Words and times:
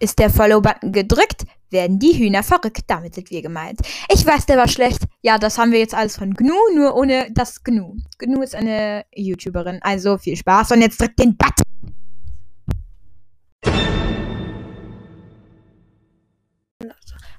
Ist 0.00 0.20
der 0.20 0.30
Follow-Button 0.30 0.92
gedrückt, 0.92 1.44
werden 1.70 1.98
die 1.98 2.16
Hühner 2.16 2.44
verrückt. 2.44 2.82
Damit 2.86 3.16
sind 3.16 3.30
wir 3.30 3.42
gemeint. 3.42 3.80
Ich 4.12 4.24
weiß, 4.24 4.46
der 4.46 4.56
war 4.56 4.68
schlecht. 4.68 5.02
Ja, 5.22 5.38
das 5.38 5.58
haben 5.58 5.72
wir 5.72 5.80
jetzt 5.80 5.94
alles 5.94 6.16
von 6.16 6.34
Gnu, 6.34 6.54
nur 6.74 6.94
ohne 6.94 7.28
das 7.32 7.64
Gnu. 7.64 7.96
Gnu 8.18 8.42
ist 8.42 8.54
eine 8.54 9.04
YouTuberin. 9.12 9.80
Also 9.82 10.16
viel 10.16 10.36
Spaß 10.36 10.70
und 10.70 10.82
jetzt 10.82 11.00
drückt 11.00 11.18
den 11.18 11.36
Button. 11.36 11.64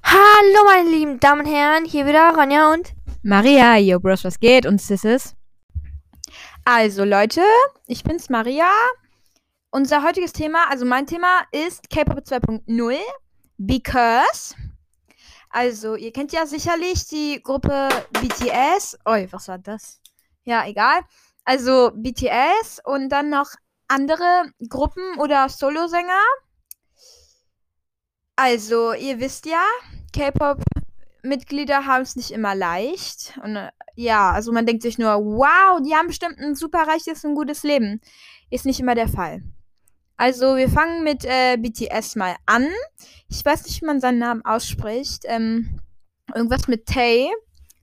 Hallo 0.02 0.64
meine 0.66 0.90
lieben 0.90 1.20
Damen 1.20 1.46
und 1.46 1.52
Herren, 1.52 1.84
hier 1.84 2.04
wieder 2.04 2.34
Ronja 2.34 2.72
und 2.72 2.92
Maria, 3.22 3.76
yo 3.76 4.00
Bros, 4.00 4.24
was 4.24 4.38
geht? 4.38 4.66
Und 4.66 4.82
Sisses. 4.82 5.34
Also 6.64 7.04
Leute, 7.04 7.42
ich 7.86 8.02
bin's 8.02 8.28
Maria. 8.28 8.66
Unser 9.70 10.02
heutiges 10.02 10.32
Thema, 10.32 10.68
also 10.68 10.84
mein 10.84 11.06
Thema 11.06 11.42
ist 11.52 11.88
K-Pop 11.90 12.18
2.0 12.18 12.96
because 13.56 14.54
also 15.50 15.96
ihr 15.96 16.12
kennt 16.12 16.32
ja 16.32 16.46
sicherlich 16.46 17.06
die 17.08 17.42
Gruppe 17.42 17.88
BTS. 18.12 18.98
Oh, 19.04 19.16
was 19.30 19.48
war 19.48 19.58
das? 19.58 20.00
Ja, 20.44 20.66
egal. 20.66 21.00
Also 21.44 21.90
BTS 21.94 22.80
und 22.84 23.08
dann 23.08 23.30
noch 23.30 23.50
andere 23.88 24.52
Gruppen 24.68 25.18
oder 25.18 25.48
Solosänger. 25.48 26.22
Also, 28.36 28.94
ihr 28.94 29.20
wisst 29.20 29.44
ja, 29.46 29.62
K-Pop-Mitglieder 30.14 31.84
haben 31.84 32.02
es 32.02 32.16
nicht 32.16 32.30
immer 32.30 32.54
leicht. 32.54 33.38
Und 33.42 33.56
äh, 33.56 33.70
ja, 33.96 34.30
also 34.30 34.52
man 34.52 34.64
denkt 34.64 34.82
sich 34.82 34.96
nur, 34.98 35.12
wow, 35.16 35.80
die 35.84 35.94
haben 35.94 36.06
bestimmt 36.06 36.38
ein 36.38 36.54
super 36.54 36.86
reiches 36.86 37.24
und 37.24 37.34
gutes 37.34 37.64
Leben. 37.64 38.00
Ist 38.50 38.64
nicht 38.64 38.80
immer 38.80 38.94
der 38.94 39.08
Fall. 39.08 39.42
Also, 40.20 40.56
wir 40.56 40.68
fangen 40.68 41.02
mit 41.02 41.24
äh, 41.24 41.56
BTS 41.56 42.16
mal 42.16 42.36
an. 42.44 42.68
Ich 43.30 43.42
weiß 43.42 43.64
nicht, 43.64 43.80
wie 43.80 43.86
man 43.86 44.02
seinen 44.02 44.18
Namen 44.18 44.44
ausspricht. 44.44 45.22
Ähm, 45.24 45.80
irgendwas 46.34 46.68
mit 46.68 46.84
Tay. 46.84 47.30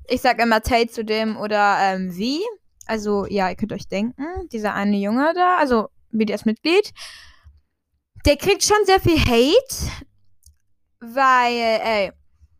Ich 0.08 0.22
sag 0.22 0.40
immer 0.40 0.62
Tay 0.62 0.86
zu 0.86 1.04
dem 1.04 1.36
oder 1.36 1.78
ähm, 1.80 2.16
wie. 2.16 2.42
Also, 2.86 3.26
ja, 3.26 3.50
ihr 3.50 3.56
könnt 3.56 3.74
euch 3.74 3.88
denken, 3.88 4.24
dieser 4.52 4.76
eine 4.76 4.98
Junge 4.98 5.34
da, 5.34 5.58
also 5.58 5.90
BTS-Mitglied, 6.12 6.94
der 8.28 8.38
kriegt 8.38 8.64
schon 8.64 8.86
sehr 8.86 9.00
viel 9.00 9.20
Hate, 9.20 9.92
weil, 11.00 11.82
ey, 11.82 12.12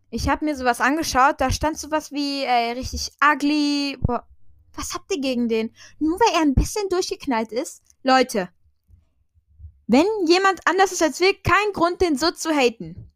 ich 0.10 0.28
habe 0.28 0.44
mir 0.44 0.56
sowas 0.56 0.82
angeschaut, 0.82 1.36
da 1.40 1.52
stand 1.52 1.78
sowas 1.78 2.12
wie, 2.12 2.44
ey, 2.46 2.72
richtig 2.72 3.12
ugly. 3.24 3.96
Boah, 4.02 4.28
was 4.74 4.96
habt 4.96 5.12
ihr 5.12 5.22
gegen 5.22 5.48
den? 5.48 5.72
Nur 6.00 6.20
weil 6.20 6.34
er 6.34 6.42
ein 6.42 6.56
bisschen 6.56 6.90
durchgeknallt 6.90 7.52
ist? 7.52 7.84
Leute, 8.02 8.50
wenn 9.88 10.06
jemand 10.28 10.60
anders 10.66 10.92
ist 10.92 11.02
als 11.02 11.20
wir, 11.20 11.34
kein 11.42 11.74
Grund, 11.74 12.02
den 12.02 12.18
so 12.18 12.32
zu 12.32 12.52
haten. 12.52 13.12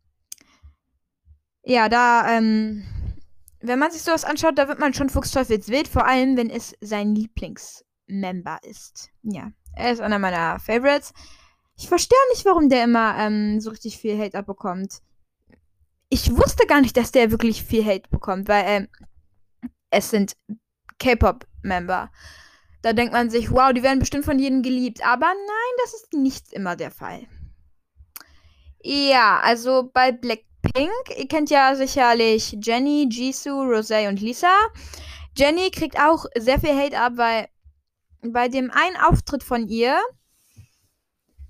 Ja, 1.64 1.90
da, 1.90 2.38
ähm, 2.38 2.84
wenn 3.60 3.78
man 3.78 3.92
sich 3.92 4.02
sowas 4.02 4.24
anschaut, 4.24 4.58
da 4.58 4.68
wird 4.68 4.80
man 4.80 4.94
schon 4.94 5.10
fuchsteufelswild, 5.10 5.88
vor 5.88 6.06
allem, 6.06 6.38
wenn 6.38 6.50
es 6.50 6.76
sein 6.82 7.14
Lieblingsmember 7.14 8.60
ist. 8.64 9.10
Ja, 9.22 9.52
er 9.76 9.92
ist 9.92 10.02
einer 10.02 10.18
meiner 10.18 10.60
Favorites. 10.60 11.14
Ich 11.78 11.88
verstehe 11.88 12.18
nicht, 12.32 12.46
warum 12.46 12.70
der 12.70 12.84
immer 12.84 13.18
ähm, 13.18 13.60
so 13.60 13.70
richtig 13.70 13.98
viel 13.98 14.18
Hate 14.18 14.38
abbekommt. 14.38 15.02
Ich 16.10 16.36
wusste 16.36 16.66
gar 16.68 16.82
nicht, 16.82 16.98
dass 16.98 17.12
der 17.12 17.32
wirklich 17.32 17.64
viel 17.64 17.86
Hate 17.86 18.10
bekommt, 18.10 18.48
weil 18.48 18.64
ähm, 18.68 18.88
es 19.90 20.10
sind 20.10 20.36
K-Pop-Member. 21.00 22.12
Da 22.82 22.94
denkt 22.94 23.14
man 23.14 23.30
sich, 23.30 23.52
wow, 23.52 23.72
die 23.74 23.84
werden 23.84 24.00
bestimmt 24.00 24.26
von 24.26 24.40
jedem 24.40 24.64
geliebt. 24.64 25.06
Aber 25.06 25.28
nein, 25.28 25.74
das 25.84 25.94
ist 25.94 26.14
nicht 26.14 26.52
immer 26.54 26.76
der 26.76 26.92
Fall. 26.92 27.28
Ja, 28.82 29.40
also 29.44 29.92
bei 29.94 30.12
Blackpink, 30.12 30.92
ihr 31.16 31.28
kennt 31.28 31.52
ja 31.52 31.76
sicherlich 31.76 32.58
Jenny, 32.60 33.08
Jisoo, 33.10 33.62
Rosé 33.62 34.08
und 34.08 34.20
Lisa. 34.20 34.56
Jenny 35.38 35.70
kriegt 35.70 36.00
auch 36.00 36.26
sehr 36.36 36.60
viel 36.60 36.76
Hate 36.76 36.98
ab, 36.98 37.14
weil 37.16 37.48
bei 38.24 38.48
dem 38.48 38.72
einen 38.72 38.98
Auftritt 38.98 39.44
von 39.44 39.68
ihr, 39.68 39.98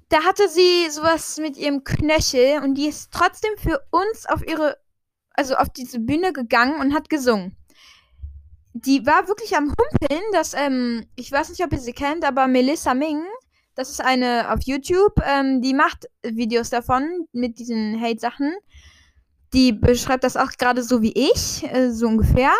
da 0.09 0.23
hatte 0.23 0.49
sie 0.49 0.89
sowas 0.89 1.37
mit 1.37 1.55
ihrem 1.55 1.85
Knöchel 1.85 2.61
und 2.61 2.75
die 2.75 2.87
ist 2.87 3.11
trotzdem 3.11 3.51
für 3.57 3.81
uns 3.91 4.25
auf 4.25 4.45
ihre, 4.45 4.77
also 5.31 5.55
auf 5.55 5.69
diese 5.69 5.99
Bühne 5.99 6.33
gegangen 6.33 6.81
und 6.81 6.93
hat 6.93 7.09
gesungen 7.09 7.55
die 8.73 9.05
war 9.05 9.27
wirklich 9.27 9.55
am 9.55 9.69
Humpeln, 9.69 10.21
dass, 10.31 10.53
ähm, 10.53 11.05
ich 11.15 11.31
weiß 11.31 11.49
nicht, 11.49 11.63
ob 11.63 11.73
ihr 11.73 11.79
sie 11.79 11.93
kennt, 11.93 12.23
aber 12.23 12.47
Melissa 12.47 12.93
Ming, 12.93 13.23
das 13.75 13.89
ist 13.89 14.01
eine 14.01 14.51
auf 14.51 14.59
YouTube, 14.63 15.13
ähm, 15.25 15.61
die 15.61 15.73
macht 15.73 16.07
Videos 16.23 16.69
davon 16.69 17.27
mit 17.31 17.59
diesen 17.59 18.01
Hate-Sachen. 18.01 18.53
Die 19.53 19.73
beschreibt 19.73 20.23
das 20.23 20.37
auch 20.37 20.51
gerade 20.57 20.83
so 20.83 21.01
wie 21.01 21.13
ich, 21.13 21.63
äh, 21.63 21.91
so 21.91 22.07
ungefähr. 22.07 22.53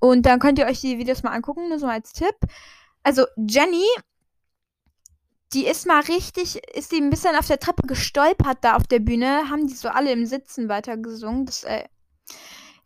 Und 0.00 0.26
dann 0.26 0.40
könnt 0.40 0.58
ihr 0.58 0.66
euch 0.66 0.80
die 0.80 0.98
Videos 0.98 1.22
mal 1.22 1.32
angucken, 1.32 1.68
nur 1.68 1.78
so 1.78 1.86
als 1.86 2.12
Tipp. 2.12 2.34
Also 3.02 3.26
Jenny, 3.36 3.84
die 5.52 5.66
ist 5.66 5.86
mal 5.86 6.00
richtig, 6.02 6.56
ist 6.74 6.90
die 6.90 7.00
ein 7.00 7.10
bisschen 7.10 7.36
auf 7.36 7.46
der 7.46 7.60
Treppe 7.60 7.86
gestolpert 7.86 8.58
da 8.62 8.74
auf 8.74 8.84
der 8.84 8.98
Bühne, 8.98 9.48
haben 9.50 9.66
die 9.66 9.74
so 9.74 9.88
alle 9.88 10.10
im 10.10 10.26
Sitzen 10.26 10.68
weitergesungen. 10.68 11.46
Das 11.46 11.62
äh, 11.64 11.84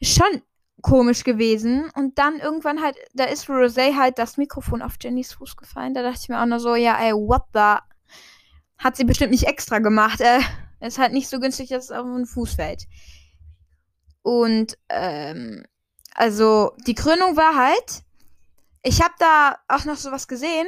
schon 0.02 0.42
komisch 0.82 1.24
gewesen. 1.24 1.90
Und 1.94 2.18
dann 2.18 2.38
irgendwann 2.38 2.82
halt, 2.82 2.96
da 3.14 3.24
ist 3.24 3.48
Rosé 3.48 3.96
halt 3.96 4.18
das 4.18 4.36
Mikrofon 4.36 4.82
auf 4.82 4.94
Jennys 5.00 5.32
Fuß 5.34 5.56
gefallen. 5.56 5.94
Da 5.94 6.02
dachte 6.02 6.20
ich 6.22 6.28
mir 6.28 6.40
auch 6.40 6.46
nur 6.46 6.60
so, 6.60 6.74
ja, 6.74 6.98
ey, 7.00 7.12
what 7.12 7.42
the? 7.52 7.76
Hat 8.78 8.96
sie 8.96 9.04
bestimmt 9.04 9.32
nicht 9.32 9.46
extra 9.46 9.78
gemacht. 9.78 10.20
Äh, 10.20 10.40
ist 10.80 10.98
halt 10.98 11.12
nicht 11.12 11.28
so 11.28 11.40
günstig, 11.40 11.70
dass 11.70 11.86
es 11.86 11.90
auf 11.90 12.04
den 12.04 12.26
Fuß 12.26 12.54
fällt. 12.54 12.84
Und, 14.22 14.78
ähm, 14.88 15.64
also, 16.14 16.72
die 16.86 16.94
Krönung 16.94 17.36
war 17.36 17.56
halt, 17.56 18.02
ich 18.82 19.02
habe 19.02 19.14
da 19.18 19.56
auch 19.68 19.84
noch 19.84 19.96
sowas 19.96 20.28
gesehen. 20.28 20.66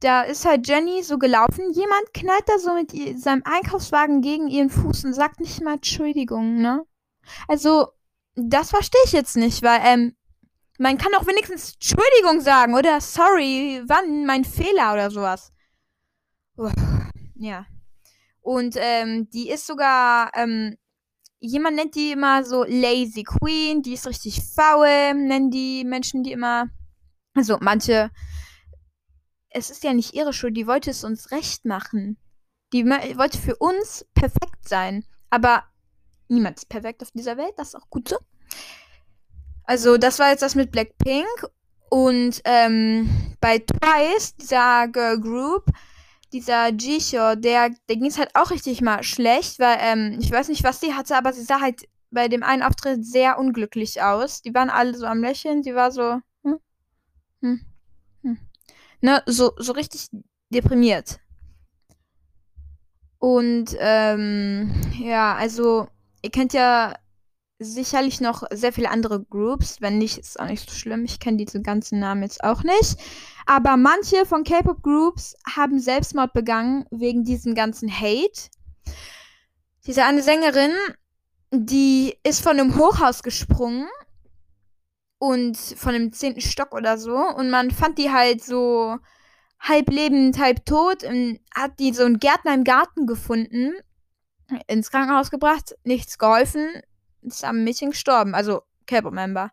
Da 0.00 0.22
ist 0.22 0.44
halt 0.44 0.66
Jenny 0.68 1.02
so 1.02 1.18
gelaufen. 1.18 1.72
Jemand 1.72 2.12
knallt 2.12 2.44
da 2.46 2.58
so 2.58 2.74
mit 2.74 2.92
seinem 3.20 3.42
Einkaufswagen 3.44 4.20
gegen 4.20 4.48
ihren 4.48 4.70
Fuß 4.70 5.04
und 5.04 5.14
sagt 5.14 5.40
nicht 5.40 5.62
mal 5.62 5.74
Entschuldigung, 5.74 6.60
ne? 6.60 6.84
Also, 7.48 7.88
das 8.34 8.70
verstehe 8.70 9.00
ich 9.06 9.12
jetzt 9.12 9.36
nicht, 9.36 9.62
weil, 9.62 9.80
ähm, 9.84 10.16
man 10.78 10.98
kann 10.98 11.14
auch 11.14 11.26
wenigstens 11.26 11.74
Entschuldigung 11.74 12.40
sagen 12.40 12.74
oder 12.74 13.00
sorry, 13.00 13.82
wann, 13.86 14.26
mein 14.26 14.44
Fehler 14.44 14.92
oder 14.92 15.10
sowas. 15.10 15.52
Uff, 16.56 16.72
ja. 17.36 17.66
Und, 18.40 18.76
ähm, 18.78 19.28
die 19.30 19.48
ist 19.50 19.66
sogar, 19.66 20.30
ähm, 20.34 20.76
jemand 21.40 21.76
nennt 21.76 21.94
die 21.94 22.12
immer 22.12 22.44
so 22.44 22.64
Lazy 22.64 23.22
Queen, 23.22 23.82
die 23.82 23.94
ist 23.94 24.06
richtig 24.06 24.42
faul, 24.42 25.14
nennen 25.14 25.50
die 25.50 25.84
Menschen 25.84 26.22
die 26.22 26.32
immer. 26.32 26.68
Also, 27.34 27.58
manche. 27.60 28.10
Es 29.50 29.70
ist 29.70 29.84
ja 29.84 29.92
nicht 29.92 30.14
ihre 30.14 30.32
Schuld, 30.32 30.56
die 30.56 30.66
wollte 30.66 30.90
es 30.90 31.04
uns 31.04 31.30
recht 31.30 31.64
machen. 31.64 32.16
Die 32.72 32.84
wollte 32.84 33.38
für 33.38 33.56
uns 33.56 34.04
perfekt 34.14 34.68
sein. 34.68 35.04
Aber 35.30 35.64
niemand 36.34 36.58
ist 36.58 36.68
perfekt 36.68 37.02
auf 37.02 37.10
dieser 37.12 37.36
Welt, 37.36 37.54
das 37.56 37.68
ist 37.68 37.74
auch 37.76 37.88
gut 37.90 38.08
so. 38.08 38.16
Also, 39.64 39.96
das 39.96 40.18
war 40.18 40.30
jetzt 40.30 40.42
das 40.42 40.54
mit 40.54 40.70
Blackpink. 40.70 41.26
Und 41.90 42.40
ähm, 42.44 43.08
bei 43.40 43.58
Twice, 43.58 44.34
dieser 44.36 44.88
Girl 44.88 45.20
Group, 45.20 45.66
dieser 46.32 46.72
Jisho, 46.72 47.36
der, 47.36 47.70
der 47.88 47.96
ging 47.96 48.06
es 48.06 48.18
halt 48.18 48.30
auch 48.34 48.50
richtig 48.50 48.80
mal 48.80 49.02
schlecht, 49.04 49.60
weil 49.60 49.78
ähm, 49.80 50.18
ich 50.20 50.30
weiß 50.30 50.48
nicht, 50.48 50.64
was 50.64 50.80
sie 50.80 50.92
hatte, 50.92 51.16
aber 51.16 51.32
sie 51.32 51.44
sah 51.44 51.60
halt 51.60 51.88
bei 52.10 52.28
dem 52.28 52.42
einen 52.42 52.62
Auftritt 52.62 53.06
sehr 53.06 53.38
unglücklich 53.38 54.02
aus. 54.02 54.42
Die 54.42 54.54
waren 54.54 54.70
alle 54.70 54.94
so 54.94 55.06
am 55.06 55.20
Lächeln, 55.20 55.62
sie 55.62 55.74
war 55.74 55.92
so, 55.92 56.20
hm, 56.42 56.58
hm, 57.40 57.60
hm. 58.22 58.38
ne, 59.00 59.22
so, 59.26 59.52
so 59.58 59.72
richtig 59.72 60.08
deprimiert. 60.50 61.20
Und 63.18 63.76
ähm, 63.78 64.74
ja, 64.98 65.34
also 65.34 65.88
ihr 66.24 66.30
kennt 66.30 66.54
ja 66.54 66.94
sicherlich 67.58 68.20
noch 68.20 68.44
sehr 68.50 68.72
viele 68.72 68.90
andere 68.90 69.22
Groups. 69.22 69.80
Wenn 69.80 69.98
nicht, 69.98 70.16
ist 70.16 70.40
auch 70.40 70.46
nicht 70.46 70.68
so 70.68 70.74
schlimm. 70.74 71.04
Ich 71.04 71.20
kenne 71.20 71.36
diese 71.36 71.60
ganzen 71.60 72.00
Namen 72.00 72.22
jetzt 72.22 72.42
auch 72.42 72.62
nicht. 72.62 72.96
Aber 73.46 73.76
manche 73.76 74.24
von 74.24 74.42
K-Pop-Groups 74.42 75.36
haben 75.54 75.78
Selbstmord 75.78 76.32
begangen 76.32 76.86
wegen 76.90 77.24
diesem 77.24 77.54
ganzen 77.54 77.90
Hate. 77.90 78.48
Diese 79.86 80.04
eine 80.04 80.22
Sängerin, 80.22 80.72
die 81.50 82.16
ist 82.24 82.42
von 82.42 82.58
einem 82.58 82.76
Hochhaus 82.76 83.22
gesprungen 83.22 83.86
und 85.18 85.58
von 85.58 85.94
einem 85.94 86.12
zehnten 86.12 86.40
Stock 86.40 86.74
oder 86.74 86.96
so. 86.96 87.16
Und 87.16 87.50
man 87.50 87.70
fand 87.70 87.98
die 87.98 88.10
halt 88.10 88.42
so 88.42 88.96
halb 89.60 89.90
lebend, 89.90 90.38
halb 90.38 90.64
tot. 90.64 91.04
Und 91.04 91.38
hat 91.54 91.78
die 91.78 91.92
so 91.92 92.04
einen 92.04 92.18
Gärtner 92.18 92.54
im 92.54 92.64
Garten 92.64 93.06
gefunden, 93.06 93.74
ins 94.66 94.90
Krankenhaus 94.90 95.30
gebracht, 95.30 95.74
nichts 95.84 96.18
geholfen 96.18 96.82
ist 97.24 97.44
am 97.44 97.64
Mädchen 97.64 97.90
gestorben. 97.90 98.34
Also 98.34 98.62
K-Pop-Member. 98.86 99.50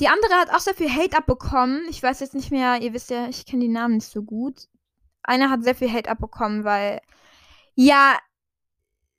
Die 0.00 0.08
andere 0.08 0.34
hat 0.34 0.50
auch 0.50 0.60
sehr 0.60 0.74
viel 0.74 0.92
Hate 0.92 1.16
abbekommen. 1.16 1.86
Ich 1.88 2.02
weiß 2.02 2.20
jetzt 2.20 2.34
nicht 2.34 2.50
mehr, 2.50 2.80
ihr 2.82 2.92
wisst 2.92 3.10
ja, 3.10 3.28
ich 3.28 3.46
kenne 3.46 3.62
die 3.62 3.68
Namen 3.68 3.94
nicht 3.94 4.10
so 4.10 4.22
gut. 4.22 4.68
Einer 5.22 5.50
hat 5.50 5.64
sehr 5.64 5.74
viel 5.74 5.90
Hate 5.90 6.10
abbekommen, 6.10 6.64
weil, 6.64 7.00
ja, 7.74 8.18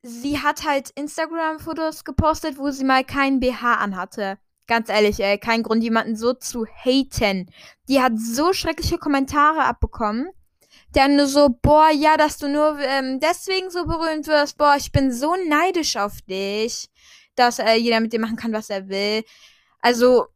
sie 0.03 0.39
hat 0.39 0.63
halt 0.65 0.91
Instagram-Fotos 0.91 2.03
gepostet, 2.03 2.57
wo 2.57 2.69
sie 2.69 2.85
mal 2.85 3.03
kein 3.03 3.39
BH 3.39 3.75
anhatte. 3.75 4.37
Ganz 4.67 4.89
ehrlich, 4.89 5.19
ey, 5.21 5.37
kein 5.37 5.63
Grund, 5.63 5.83
jemanden 5.83 6.15
so 6.15 6.33
zu 6.33 6.65
haten. 6.65 7.49
Die 7.89 8.01
hat 8.01 8.13
so 8.17 8.53
schreckliche 8.53 8.97
Kommentare 8.97 9.63
abbekommen. 9.63 10.29
Der 10.95 11.07
nur 11.07 11.27
so, 11.27 11.50
boah, 11.62 11.89
ja, 11.91 12.18
dass 12.18 12.38
du 12.38 12.47
nur 12.47 12.79
ähm, 12.79 13.19
deswegen 13.19 13.69
so 13.69 13.85
berühmt 13.85 14.27
wirst. 14.27 14.57
Boah, 14.57 14.75
ich 14.77 14.91
bin 14.91 15.12
so 15.12 15.35
neidisch 15.47 15.95
auf 15.97 16.21
dich, 16.21 16.89
dass 17.35 17.59
äh, 17.59 17.75
jeder 17.75 18.00
mit 18.00 18.13
dir 18.13 18.19
machen 18.19 18.35
kann, 18.35 18.53
was 18.53 18.69
er 18.69 18.88
will. 18.88 19.24
Also, 19.81 20.27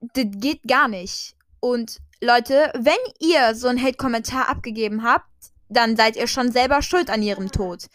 das 0.00 0.26
geht 0.30 0.62
gar 0.64 0.88
nicht. 0.88 1.34
Und 1.60 1.98
Leute, 2.20 2.70
wenn 2.74 2.94
ihr 3.18 3.54
so 3.54 3.68
einen 3.68 3.82
Hate-Kommentar 3.82 4.48
abgegeben 4.48 5.02
habt, 5.02 5.26
dann 5.68 5.96
seid 5.96 6.16
ihr 6.16 6.26
schon 6.26 6.52
selber 6.52 6.82
schuld 6.82 7.10
an 7.10 7.22
ihrem 7.22 7.50
Tod. 7.50 7.86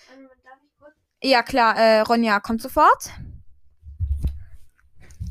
Ja, 1.24 1.44
klar, 1.44 1.77
äh, 1.77 2.01
Ronja 2.01 2.39
kommt 2.39 2.62
sofort. 2.62 3.12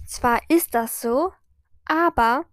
Zwar 0.06 0.40
ist 0.48 0.74
das 0.74 1.00
so, 1.00 1.32
aber 1.84 2.44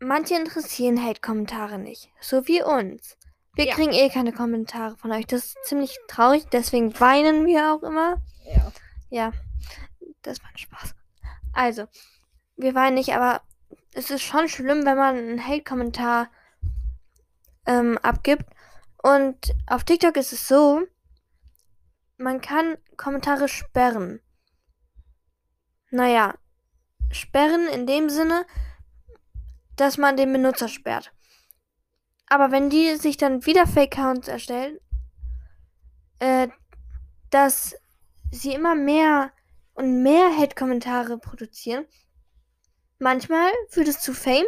manche 0.00 0.34
interessieren 0.34 1.02
Hate-Kommentare 1.02 1.78
nicht. 1.78 2.10
So 2.20 2.46
wie 2.48 2.62
uns. 2.62 3.16
Wir 3.54 3.66
Ja. 3.66 3.74
kriegen 3.74 3.92
eh 3.92 4.08
keine 4.08 4.32
Kommentare 4.32 4.96
von 4.96 5.12
euch. 5.12 5.26
Das 5.26 5.44
ist 5.46 5.64
ziemlich 5.64 5.98
traurig, 6.08 6.46
deswegen 6.52 6.98
weinen 7.00 7.46
wir 7.46 7.72
auch 7.74 7.82
immer. 7.82 8.22
Ja. 8.44 8.72
Ja, 9.10 9.32
das 10.22 10.42
war 10.42 10.50
ein 10.50 10.58
Spaß. 10.58 10.94
Also, 11.52 11.86
wir 12.56 12.74
weinen 12.74 12.94
nicht, 12.94 13.12
aber 13.14 13.42
es 13.92 14.10
ist 14.10 14.22
schon 14.22 14.48
schlimm, 14.48 14.84
wenn 14.86 14.96
man 14.96 15.16
einen 15.16 15.46
Hate-Kommentar 15.46 16.30
ähm, 17.66 17.98
abgibt. 17.98 18.44
Und 19.02 19.52
auf 19.66 19.84
TikTok 19.84 20.16
ist 20.16 20.32
es 20.32 20.46
so, 20.46 20.82
man 22.16 22.40
kann 22.40 22.76
Kommentare 22.96 23.48
sperren. 23.48 24.20
Naja, 25.90 26.34
sperren 27.10 27.66
in 27.66 27.86
dem 27.86 28.10
Sinne, 28.10 28.46
dass 29.80 29.98
man 29.98 30.16
den 30.16 30.32
Benutzer 30.32 30.68
sperrt. 30.68 31.12
Aber 32.28 32.52
wenn 32.52 32.70
die 32.70 32.96
sich 32.96 33.16
dann 33.16 33.44
wieder 33.46 33.66
Fake-Accounts 33.66 34.28
erstellen, 34.28 34.78
äh, 36.20 36.48
dass 37.30 37.74
sie 38.30 38.52
immer 38.52 38.74
mehr 38.74 39.32
und 39.74 40.02
mehr 40.02 40.36
Hate-Kommentare 40.36 41.18
produzieren, 41.18 41.86
manchmal 42.98 43.50
führt 43.68 43.88
es 43.88 44.00
zu 44.00 44.12
Fame, 44.12 44.46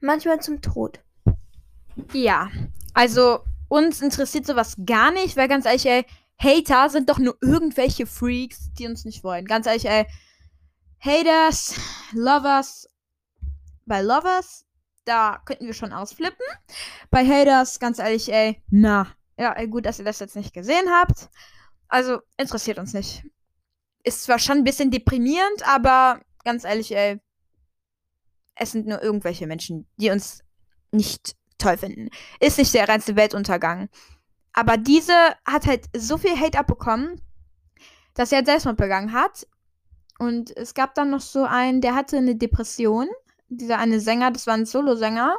manchmal 0.00 0.40
zum 0.40 0.60
Tod. 0.60 1.00
Ja, 2.12 2.50
also 2.92 3.40
uns 3.68 4.02
interessiert 4.02 4.46
sowas 4.46 4.76
gar 4.84 5.12
nicht, 5.12 5.36
weil 5.36 5.48
ganz 5.48 5.64
ehrlich, 5.64 5.86
ey, 5.86 6.04
Hater 6.38 6.90
sind 6.90 7.08
doch 7.08 7.18
nur 7.18 7.36
irgendwelche 7.40 8.06
Freaks, 8.06 8.72
die 8.72 8.86
uns 8.86 9.04
nicht 9.04 9.22
wollen. 9.22 9.44
Ganz 9.44 9.66
ehrlich, 9.66 9.86
ey, 9.86 10.06
Haters, 10.98 11.74
Lovers, 12.12 12.89
bei 13.90 14.02
Lovers, 14.02 14.64
da 15.04 15.42
könnten 15.44 15.66
wir 15.66 15.74
schon 15.74 15.92
ausflippen. 15.92 16.46
Bei 17.10 17.26
Haters, 17.26 17.80
ganz 17.80 17.98
ehrlich, 17.98 18.32
ey, 18.32 18.62
na. 18.70 19.08
Ja, 19.36 19.52
ey, 19.52 19.66
gut, 19.66 19.84
dass 19.84 19.98
ihr 19.98 20.04
das 20.04 20.20
jetzt 20.20 20.36
nicht 20.36 20.54
gesehen 20.54 20.88
habt. 20.90 21.28
Also, 21.88 22.20
interessiert 22.36 22.78
uns 22.78 22.94
nicht. 22.94 23.26
Ist 24.04 24.22
zwar 24.22 24.38
schon 24.38 24.58
ein 24.58 24.64
bisschen 24.64 24.92
deprimierend, 24.92 25.66
aber 25.66 26.20
ganz 26.44 26.62
ehrlich, 26.62 26.94
ey, 26.94 27.20
es 28.54 28.70
sind 28.70 28.86
nur 28.86 29.02
irgendwelche 29.02 29.48
Menschen, 29.48 29.88
die 29.96 30.10
uns 30.10 30.44
nicht 30.92 31.34
toll 31.58 31.76
finden. 31.76 32.10
Ist 32.38 32.58
nicht 32.58 32.72
der 32.72 32.88
reinste 32.88 33.16
Weltuntergang. 33.16 33.88
Aber 34.52 34.76
diese 34.76 35.14
hat 35.44 35.66
halt 35.66 35.86
so 35.96 36.16
viel 36.16 36.38
Hate 36.38 36.58
abbekommen, 36.58 37.20
dass 38.14 38.30
er 38.30 38.36
halt 38.36 38.46
Selbstmord 38.46 38.76
begangen 38.76 39.12
hat. 39.12 39.48
Und 40.20 40.56
es 40.56 40.74
gab 40.74 40.94
dann 40.94 41.10
noch 41.10 41.22
so 41.22 41.44
einen, 41.44 41.80
der 41.80 41.96
hatte 41.96 42.18
eine 42.18 42.36
Depression. 42.36 43.08
Dieser 43.50 43.78
eine 43.78 44.00
Sänger, 44.00 44.30
das 44.30 44.46
war 44.46 44.54
ein 44.54 44.64
Solosänger. 44.64 45.36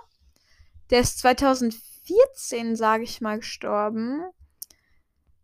Der 0.89 0.99
ist 0.99 1.19
2014, 1.19 2.75
sage 2.75 3.03
ich 3.03 3.21
mal, 3.21 3.39
gestorben. 3.39 4.21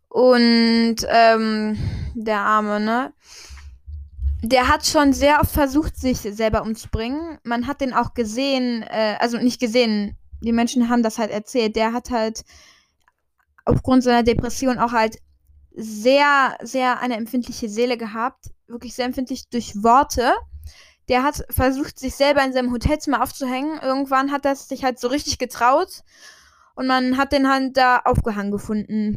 Und 0.10 0.98
ähm, 1.08 1.78
der 2.14 2.40
Arme, 2.40 2.80
ne? 2.80 3.14
Der 4.44 4.68
hat 4.68 4.86
schon 4.86 5.14
sehr 5.14 5.40
oft 5.40 5.52
versucht, 5.52 5.98
sich 5.98 6.20
selber 6.20 6.62
umzubringen. 6.62 7.40
Man 7.44 7.68
hat 7.68 7.82
den 7.82 7.94
auch 7.94 8.14
gesehen, 8.14 8.84
äh, 8.84 9.16
also 9.20 9.38
nicht 9.38 9.60
gesehen, 9.60 10.16
die 10.42 10.52
Menschen 10.52 10.90
haben 10.90 11.04
das 11.04 11.18
halt 11.18 11.32
erzählt. 11.32 11.76
Der 11.76 11.94
hat 11.94 12.12
halt 12.12 12.44
aufgrund 13.66 14.04
seiner 14.04 14.24
Depression 14.24 14.78
auch 14.78 14.92
halt 14.92 15.18
sehr, 15.76 16.58
sehr 16.62 17.00
eine 17.00 17.16
empfindliche 17.16 17.70
Seele 17.70 17.98
gehabt. 17.98 18.52
Wirklich 18.68 18.94
sehr 18.96 19.06
empfindlich 19.06 19.50
durch 19.50 19.84
Worte. 19.84 20.34
Der 21.10 21.24
hat 21.24 21.46
versucht, 21.50 21.98
sich 22.00 22.16
selber 22.16 22.44
in 22.44 22.54
seinem 22.54 22.72
Hotelzimmer 22.72 23.24
aufzuhängen. 23.24 23.80
Irgendwann 23.82 24.32
hat 24.32 24.46
er 24.46 24.56
sich 24.56 24.84
halt 24.84 25.00
so 25.00 25.08
richtig 25.08 25.38
getraut. 25.38 26.04
Und 26.76 26.88
man 26.88 27.18
hat 27.18 27.32
den 27.32 27.50
halt 27.50 27.76
da 27.78 28.00
aufgehangen 28.06 28.52
gefunden. 28.52 29.16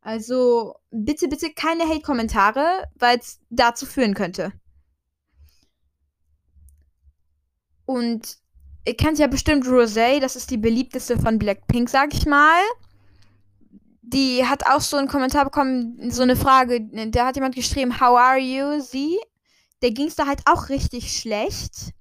Also 0.00 0.76
bitte, 0.90 1.28
bitte 1.28 1.50
keine 1.52 1.84
Hate-Kommentare, 1.84 2.84
weil 2.94 3.18
es 3.18 3.38
dazu 3.50 3.84
führen 3.86 4.14
könnte. 4.14 4.52
Und 7.84 8.38
ihr 8.86 8.96
kennt 8.96 9.18
ja 9.18 9.26
bestimmt 9.26 9.66
Rosé, 9.66 10.20
das 10.20 10.36
ist 10.36 10.50
die 10.50 10.56
beliebteste 10.56 11.18
von 11.18 11.38
Blackpink, 11.38 11.90
sag 11.90 12.14
ich 12.14 12.24
mal. 12.24 12.62
Die 14.00 14.46
hat 14.46 14.66
auch 14.66 14.80
so 14.80 14.96
einen 14.96 15.08
Kommentar 15.08 15.44
bekommen, 15.44 16.10
so 16.10 16.22
eine 16.22 16.36
Frage, 16.36 16.80
da 17.10 17.26
hat 17.26 17.36
jemand 17.36 17.54
geschrieben, 17.54 18.00
How 18.00 18.16
are 18.16 18.38
you? 18.38 18.80
Sie. 18.80 19.18
Der 19.82 19.92
ging 19.92 20.08
es 20.08 20.16
da 20.16 20.26
halt 20.26 20.42
auch 20.46 20.68
richtig 20.68 21.12
schlecht. 21.16 21.92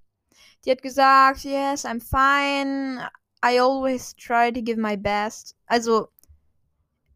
Die 0.65 0.71
hat 0.71 0.81
gesagt, 0.81 1.43
Yes, 1.43 1.85
I'm 1.85 2.01
fine. 2.01 3.09
I 3.43 3.59
always 3.59 4.15
try 4.15 4.51
to 4.51 4.61
give 4.61 4.79
my 4.79 4.97
best. 4.97 5.55
Also, 5.65 6.09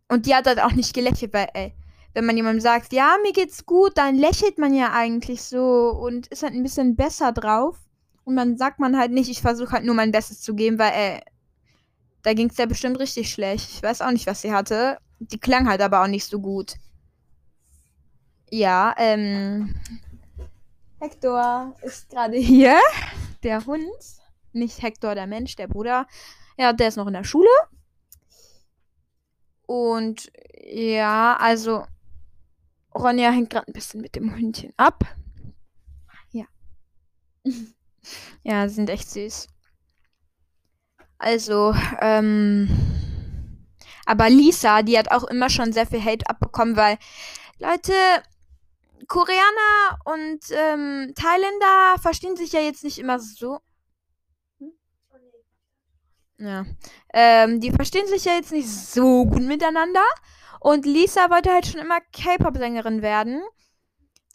und 0.07 0.25
die 0.25 0.35
hat 0.35 0.47
halt 0.47 0.61
auch 0.61 0.71
nicht 0.71 0.93
gelächelt, 0.93 1.33
weil, 1.33 1.49
ey, 1.53 1.73
wenn 2.13 2.25
man 2.25 2.37
jemandem 2.37 2.61
sagt, 2.61 2.93
ja, 2.93 3.17
mir 3.23 3.33
geht's 3.33 3.65
gut, 3.65 3.97
dann 3.97 4.15
lächelt 4.15 4.57
man 4.57 4.73
ja 4.73 4.93
eigentlich 4.93 5.41
so 5.41 5.89
und 5.89 6.27
ist 6.27 6.43
halt 6.43 6.53
ein 6.53 6.63
bisschen 6.63 6.95
besser 6.95 7.31
drauf. 7.31 7.77
Und 8.23 8.35
dann 8.37 8.57
sagt 8.57 8.79
man 8.79 8.97
halt 8.97 9.11
nicht, 9.11 9.29
ich 9.29 9.41
versuche 9.41 9.71
halt 9.71 9.83
nur 9.85 9.95
mein 9.95 10.11
Bestes 10.11 10.41
zu 10.41 10.55
geben, 10.55 10.79
weil, 10.79 10.91
ey, 10.93 11.21
da 12.21 12.33
ging's 12.33 12.57
ja 12.57 12.65
bestimmt 12.65 12.99
richtig 12.99 13.31
schlecht. 13.31 13.69
Ich 13.69 13.83
weiß 13.83 14.01
auch 14.01 14.11
nicht, 14.11 14.27
was 14.27 14.41
sie 14.41 14.53
hatte. 14.53 14.97
Die 15.19 15.39
klang 15.39 15.67
halt 15.67 15.81
aber 15.81 16.01
auch 16.03 16.07
nicht 16.07 16.25
so 16.25 16.39
gut. 16.39 16.75
Ja, 18.49 18.93
ähm. 18.97 19.75
Hector 21.03 21.75
ist 21.81 22.09
gerade 22.09 22.37
hier. 22.37 22.79
Der 23.43 23.65
Hund. 23.65 23.83
Nicht 24.53 24.81
Hector, 24.81 25.15
der 25.15 25.27
Mensch, 25.27 25.57
der 25.57 25.67
Bruder. 25.67 26.07
Ja, 26.57 26.71
der 26.71 26.87
ist 26.87 26.95
noch 26.95 27.07
in 27.07 27.13
der 27.13 27.25
Schule. 27.25 27.49
Und 29.65 30.31
ja, 30.63 31.35
also 31.35 31.85
Ronja 32.95 33.31
hängt 33.31 33.49
gerade 33.49 33.67
ein 33.67 33.73
bisschen 33.73 33.99
mit 33.99 34.15
dem 34.15 34.33
Hündchen 34.33 34.71
ab. 34.77 35.03
Ja. 36.31 36.45
ja, 38.43 38.69
sind 38.69 38.89
echt 38.89 39.09
süß. 39.09 39.47
Also, 41.17 41.75
ähm. 41.99 42.69
Aber 44.05 44.29
Lisa, 44.29 44.83
die 44.83 44.97
hat 44.97 45.11
auch 45.11 45.25
immer 45.25 45.49
schon 45.49 45.73
sehr 45.73 45.87
viel 45.87 46.03
Hate 46.03 46.29
abbekommen, 46.29 46.77
weil, 46.77 46.97
Leute, 47.59 47.93
Koreaner 49.07 49.99
und 50.05 50.39
ähm, 50.51 51.13
Thailänder 51.15 51.97
verstehen 52.01 52.35
sich 52.35 52.51
ja 52.53 52.59
jetzt 52.59 52.83
nicht 52.83 52.99
immer 52.99 53.19
so. 53.19 53.59
Ja. 56.37 56.65
Ähm, 57.13 57.59
die 57.61 57.71
verstehen 57.71 58.07
sich 58.07 58.25
ja 58.25 58.33
jetzt 58.33 58.51
nicht 58.51 58.69
so 58.69 59.25
gut 59.25 59.43
miteinander. 59.43 60.03
Und 60.59 60.85
Lisa 60.85 61.29
wollte 61.29 61.51
halt 61.51 61.67
schon 61.67 61.81
immer 61.81 61.99
K-Pop-Sängerin 62.11 63.01
werden. 63.01 63.41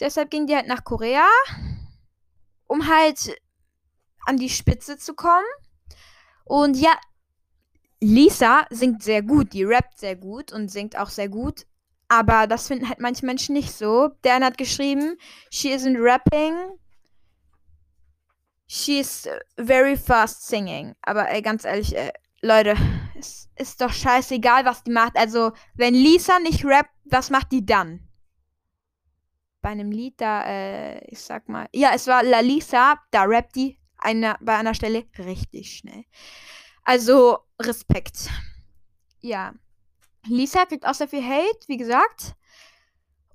Deshalb 0.00 0.30
ging 0.30 0.46
die 0.46 0.54
halt 0.54 0.68
nach 0.68 0.84
Korea, 0.84 1.26
um 2.66 2.86
halt 2.88 3.36
an 4.26 4.36
die 4.36 4.48
Spitze 4.48 4.96
zu 4.98 5.14
kommen. 5.14 5.46
Und 6.44 6.76
ja, 6.76 6.92
Lisa 8.00 8.66
singt 8.70 9.02
sehr 9.02 9.22
gut, 9.22 9.52
die 9.52 9.64
rappt 9.64 9.98
sehr 9.98 10.16
gut 10.16 10.52
und 10.52 10.70
singt 10.70 10.96
auch 10.96 11.10
sehr 11.10 11.28
gut. 11.28 11.66
Aber 12.08 12.46
das 12.46 12.68
finden 12.68 12.88
halt 12.88 13.00
manche 13.00 13.26
Menschen 13.26 13.54
nicht 13.54 13.72
so. 13.72 14.08
Der 14.24 14.40
hat 14.40 14.56
geschrieben, 14.56 15.18
she 15.50 15.74
isn't 15.74 15.98
rapping, 16.00 16.78
she's 18.66 19.28
very 19.58 19.96
fast 19.96 20.46
singing. 20.46 20.94
Aber 21.02 21.28
ey, 21.28 21.42
ganz 21.42 21.64
ehrlich, 21.64 21.96
ey, 21.96 22.10
Leute, 22.40 22.76
es 23.18 23.48
ist 23.56 23.80
doch 23.80 23.92
scheißegal, 23.92 24.64
was 24.64 24.84
die 24.84 24.92
macht. 24.92 25.16
Also, 25.16 25.52
wenn 25.74 25.94
Lisa 25.94 26.38
nicht 26.38 26.64
rappt, 26.64 26.90
was 27.04 27.30
macht 27.30 27.52
die 27.52 27.66
dann? 27.66 28.08
Bei 29.60 29.70
einem 29.70 29.90
Lied, 29.90 30.20
da, 30.20 30.44
äh, 30.46 31.04
ich 31.06 31.20
sag 31.20 31.48
mal. 31.48 31.68
Ja, 31.72 31.90
es 31.94 32.06
war 32.06 32.22
La 32.22 32.40
Lisa, 32.40 33.00
da 33.10 33.24
rappt 33.24 33.56
die 33.56 33.78
eine, 33.98 34.36
bei 34.40 34.56
einer 34.56 34.74
Stelle 34.74 35.04
richtig 35.18 35.78
schnell. 35.78 36.04
Also, 36.84 37.38
Respekt. 37.60 38.30
Ja. 39.20 39.52
Lisa 40.28 40.66
kriegt 40.66 40.86
auch 40.86 40.94
sehr 40.94 41.08
viel 41.08 41.24
Hate, 41.24 41.66
wie 41.66 41.76
gesagt. 41.76 42.34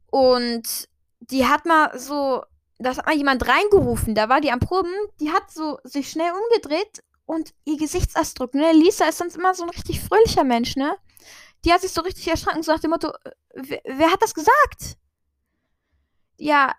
Und 0.08 0.88
die 1.20 1.46
hat 1.46 1.66
mal 1.66 1.98
so, 1.98 2.44
das 2.78 2.98
hat 2.98 3.06
mal 3.06 3.16
jemand 3.16 3.48
reingerufen, 3.48 4.16
da 4.16 4.30
war 4.30 4.42
die 4.42 4.52
am 4.52 4.60
Proben, 4.60 4.94
die 5.20 5.32
hat 5.32 5.52
so 5.52 5.80
sich 5.84 6.10
schnell 6.10 6.32
umgedreht 6.32 7.04
und 7.26 7.54
ihr 7.66 7.78
Gesichtsausdruck, 7.78 8.54
ne? 8.54 8.74
Lisa 8.74 9.06
ist 9.06 9.18
sonst 9.18 9.38
immer 9.38 9.54
so 9.54 9.64
ein 9.64 9.70
richtig 9.70 10.02
fröhlicher 10.02 10.44
Mensch, 10.44 10.76
ne? 10.76 10.96
Die 11.66 11.72
hat 11.72 11.82
sich 11.82 11.92
so 11.92 12.02
richtig 12.02 12.28
erschrocken, 12.28 12.62
so 12.62 12.72
nach 12.74 12.82
dem 12.82 12.92
Motto, 12.92 13.12
wer, 13.54 13.82
wer 13.86 14.12
hat 14.12 14.22
das 14.22 14.34
gesagt? 14.34 14.98
Ja, 16.38 16.76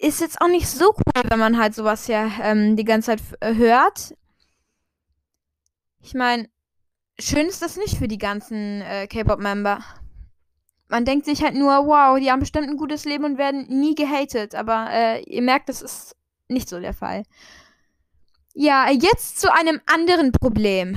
ist 0.00 0.20
jetzt 0.20 0.40
auch 0.40 0.48
nicht 0.48 0.68
so 0.68 0.94
cool, 0.96 1.22
wenn 1.28 1.38
man 1.38 1.58
halt 1.58 1.74
sowas 1.74 2.06
ja 2.06 2.30
ähm, 2.40 2.76
die 2.76 2.84
ganze 2.84 3.16
Zeit 3.16 3.22
hört. 3.56 4.14
Ich 6.00 6.14
meine, 6.14 6.48
schön 7.22 7.46
ist 7.46 7.62
das 7.62 7.76
nicht 7.76 7.98
für 7.98 8.08
die 8.08 8.18
ganzen 8.18 8.82
äh, 8.82 9.06
K-Pop-Member. 9.06 9.78
Man 10.88 11.04
denkt 11.04 11.24
sich 11.24 11.42
halt 11.42 11.54
nur, 11.54 11.86
wow, 11.86 12.18
die 12.18 12.30
haben 12.30 12.40
bestimmt 12.40 12.68
ein 12.68 12.76
gutes 12.76 13.04
Leben 13.04 13.24
und 13.24 13.38
werden 13.38 13.66
nie 13.68 13.94
gehatet. 13.94 14.54
Aber 14.54 14.88
äh, 14.90 15.22
ihr 15.22 15.42
merkt, 15.42 15.68
das 15.68 15.80
ist 15.80 16.16
nicht 16.48 16.68
so 16.68 16.80
der 16.80 16.92
Fall. 16.92 17.22
Ja, 18.54 18.90
jetzt 18.90 19.40
zu 19.40 19.52
einem 19.52 19.80
anderen 19.86 20.32
Problem. 20.32 20.96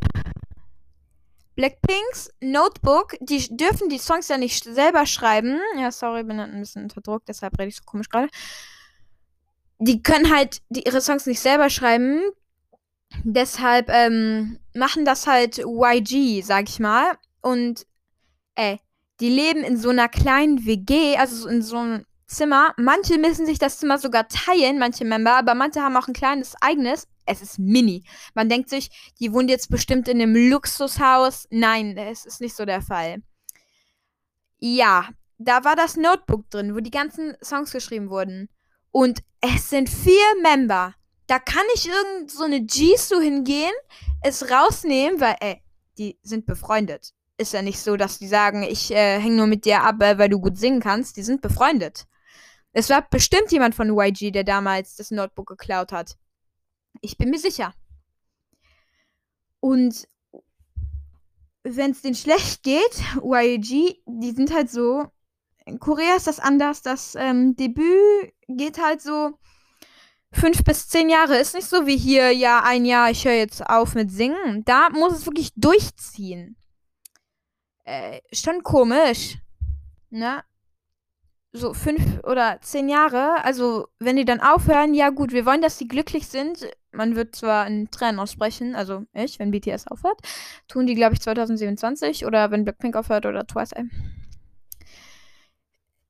Blackpinks 1.56 2.30
Notebook, 2.42 3.16
die 3.22 3.56
dürfen 3.56 3.88
die 3.88 3.98
Songs 3.98 4.28
ja 4.28 4.38
nicht 4.38 4.66
selber 4.66 5.06
schreiben. 5.06 5.62
Ja, 5.80 5.90
sorry, 5.90 6.24
bin 6.24 6.38
ein 6.38 6.60
bisschen 6.60 6.84
unter 6.84 7.00
Druck, 7.00 7.26
deshalb 7.26 7.58
rede 7.58 7.70
ich 7.70 7.78
so 7.78 7.84
komisch 7.86 8.10
gerade. 8.10 8.28
Die 9.80 10.04
können 10.04 10.36
halt 10.36 10.62
die, 10.68 10.84
ihre 10.86 11.00
Songs 11.00 11.26
nicht 11.26 11.40
selber 11.40 11.70
schreiben. 11.70 12.22
Deshalb 13.24 13.90
ähm, 13.90 14.60
machen 14.76 15.06
das 15.06 15.28
halt 15.28 15.60
YG, 15.60 16.42
sag 16.44 16.70
ich 16.70 16.80
mal. 16.80 17.18
Und, 17.42 17.86
ey, 18.56 18.80
die 19.20 19.30
leben 19.30 19.64
in 19.64 19.78
so 19.78 19.90
einer 19.90 20.10
kleinen 20.10 20.66
WG, 20.66 21.18
also 21.18 21.48
in 21.48 21.62
so 21.62 21.78
einem 21.78 22.06
Zimmer. 22.28 22.74
Manche 22.78 23.18
müssen 23.18 23.46
sich 23.46 23.60
das 23.60 23.80
Zimmer 23.80 23.98
sogar 23.98 24.28
teilen, 24.28 24.80
manche 24.80 25.06
Member, 25.06 25.38
aber 25.38 25.56
manche 25.56 25.82
haben 25.82 25.96
auch 25.96 26.08
ein 26.08 26.14
kleines 26.14 26.56
eigenes. 26.62 27.08
Es 27.26 27.42
ist 27.42 27.60
mini. 27.60 28.04
Man 28.34 28.50
denkt 28.50 28.70
sich, 28.70 28.90
die 29.20 29.32
wohnt 29.32 29.50
jetzt 29.50 29.70
bestimmt 29.70 30.08
in 30.08 30.22
einem 30.22 30.36
Luxushaus. 30.36 31.48
Nein, 31.50 31.98
es 31.98 32.26
ist 32.26 32.42
nicht 32.42 32.56
so 32.56 32.66
der 32.66 32.82
Fall. 32.82 33.22
Ja, 34.60 35.10
da 35.38 35.64
war 35.64 35.76
das 35.76 35.98
Notebook 35.98 36.50
drin, 36.50 36.76
wo 36.76 36.80
die 36.80 36.92
ganzen 36.92 37.36
Songs 37.44 37.72
geschrieben 37.72 38.10
wurden. 38.10 38.50
Und 38.92 39.20
es 39.42 39.70
sind 39.70 39.90
vier 39.90 40.42
Member. 40.42 40.96
Da 41.28 41.40
kann 41.40 41.66
ich 41.74 41.88
irgend 41.88 42.32
so 42.32 42.44
eine 42.44 42.58
Jisoo 42.58 43.20
hingehen, 43.20 43.74
es 44.22 44.50
rausnehmen, 44.50 45.20
weil, 45.20 45.36
ey, 45.40 45.62
die 45.98 46.20
sind 46.22 46.46
befreundet. 46.46 47.14
Ist 47.38 47.54
ja 47.54 47.62
nicht 47.62 47.80
so, 47.80 47.98
dass 47.98 48.20
die 48.20 48.28
sagen, 48.28 48.64
ich 48.64 48.92
äh, 48.92 49.20
hänge 49.20 49.36
nur 49.36 49.48
mit 49.48 49.66
dir 49.66 49.84
ab, 49.84 50.02
äh, 50.02 50.18
weil 50.18 50.30
du 50.30 50.40
gut 50.40 50.58
singen 50.58 50.80
kannst. 50.80 51.18
Die 51.18 51.24
sind 51.24 51.42
befreundet. 51.42 52.06
Es 52.72 52.90
war 52.90 53.08
bestimmt 53.10 53.52
jemand 53.52 53.76
von 53.76 53.98
YG, 53.98 54.32
der 54.32 54.44
damals 54.44 54.96
das 54.96 55.12
Notebook 55.12 55.48
geklaut 55.48 55.92
hat. 55.92 56.18
Ich 57.02 57.18
bin 57.18 57.30
mir 57.30 57.40
sicher. 57.40 57.74
Und 59.60 60.08
wenn 61.64 61.92
es 61.92 62.02
denen 62.02 62.16
schlecht 62.16 62.64
geht, 62.64 63.02
YG, 63.24 64.02
die 64.06 64.32
sind 64.32 64.54
halt 64.54 64.70
so. 64.70 65.08
In 65.66 65.80
Korea 65.80 66.16
ist 66.16 66.28
das 66.28 66.40
anders. 66.40 66.84
Das 66.84 67.16
ähm, 67.16 67.56
Debüt 67.56 68.34
geht 68.48 68.78
halt 68.80 69.02
so 69.02 69.40
fünf 70.36 70.64
bis 70.64 70.88
zehn 70.88 71.10
Jahre. 71.10 71.38
Ist 71.38 71.56
nicht 71.56 71.68
so 71.68 71.86
wie 71.88 71.98
hier, 71.98 72.32
ja, 72.32 72.62
ein 72.64 72.86
Jahr, 72.86 73.10
ich 73.10 73.26
höre 73.26 73.34
jetzt 73.34 73.66
auf 73.66 73.96
mit 73.96 74.12
Singen. 74.12 74.64
Da 74.66 74.90
muss 74.90 75.14
es 75.14 75.26
wirklich 75.26 75.52
durchziehen. 75.56 76.58
Äh, 77.84 78.20
schon 78.32 78.64
komisch. 78.64 79.38
Ne? 80.10 80.44
so 81.56 81.74
fünf 81.74 82.24
oder 82.24 82.60
zehn 82.62 82.90
Jahre, 82.90 83.44
also 83.44 83.88
wenn 84.00 84.18
die 84.18 84.26
dann 84.26 84.42
aufhören, 84.42 84.94
ja 84.94 85.10
gut, 85.10 85.32
wir 85.32 85.46
wollen, 85.46 85.62
dass 85.62 85.78
sie 85.78 85.88
glücklich 85.88 86.28
sind. 86.28 86.68
Man 86.92 87.16
wird 87.16 87.36
zwar 87.36 87.68
in 87.68 87.90
Tränen 87.92 88.20
aussprechen, 88.20 88.76
also 88.76 89.04
ich, 89.14 89.40
wenn 89.40 89.52
BTS 89.52 89.88
aufhört, 89.88 90.20
tun 90.68 90.86
die, 90.86 90.96
glaube 90.96 91.14
ich, 91.14 91.22
2027 91.22 92.26
oder 92.26 92.52
wenn 92.52 92.64
Blackpink 92.64 92.96
aufhört 92.96 93.26
oder 93.26 93.46
Twice. 93.46 93.72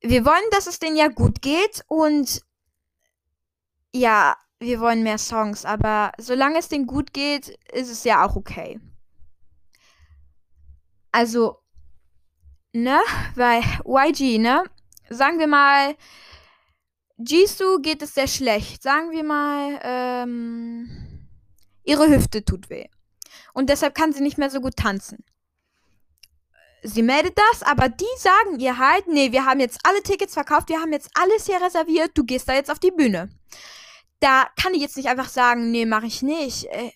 Wir 0.02 0.26
wollen, 0.26 0.44
dass 0.52 0.68
es 0.68 0.80
denen 0.80 0.98
ja 0.98 1.08
gut 1.08 1.42
geht 1.42 1.84
und 1.88 2.42
ja, 3.96 4.36
wir 4.60 4.80
wollen 4.80 5.04
mehr 5.04 5.18
Songs, 5.18 5.66
aber 5.66 6.12
solange 6.18 6.60
es 6.60 6.70
denen 6.70 6.88
gut 6.88 7.14
geht, 7.14 7.50
ist 7.72 7.90
es 7.90 8.04
ja 8.04 8.26
auch 8.26 8.36
okay. 8.36 8.80
Also, 11.12 11.60
ne, 12.74 13.00
weil 13.36 13.62
YG, 13.86 14.38
ne, 14.38 14.64
sagen 15.10 15.40
wir 15.40 15.48
mal, 15.48 15.96
Jisoo 17.18 17.80
geht 17.80 18.02
es 18.02 18.14
sehr 18.14 18.28
schlecht. 18.28 18.84
Sagen 18.84 19.12
wir 19.12 19.24
mal, 19.24 19.80
ähm, 19.84 21.30
ihre 21.84 22.10
Hüfte 22.10 22.44
tut 22.44 22.70
weh. 22.70 22.88
Und 23.54 23.70
deshalb 23.70 23.96
kann 23.96 24.12
sie 24.12 24.22
nicht 24.22 24.38
mehr 24.38 24.50
so 24.50 24.60
gut 24.60 24.76
tanzen. 24.76 25.24
Sie 26.84 27.02
meldet 27.02 27.38
das, 27.38 27.64
aber 27.64 27.90
die 27.90 28.06
sagen 28.18 28.60
ihr 28.60 28.78
halt, 28.78 29.08
nee, 29.08 29.32
wir 29.32 29.46
haben 29.46 29.60
jetzt 29.60 29.80
alle 29.84 30.04
Tickets 30.04 30.34
verkauft, 30.34 30.70
wir 30.70 30.80
haben 30.80 30.92
jetzt 30.92 31.10
alles 31.16 31.46
hier 31.46 31.60
reserviert, 31.60 32.12
du 32.14 32.24
gehst 32.26 32.48
da 32.48 32.54
jetzt 32.54 32.70
auf 32.70 32.80
die 32.80 32.92
Bühne. 32.92 33.30
Da 34.26 34.48
kann 34.60 34.74
ich 34.74 34.82
jetzt 34.82 34.98
nicht 34.98 35.08
einfach 35.08 35.30
sagen, 35.30 35.70
nee, 35.70 35.86
mach 35.86 36.02
ich 36.02 36.24
nicht. 36.24 36.66
Äh, 36.72 36.92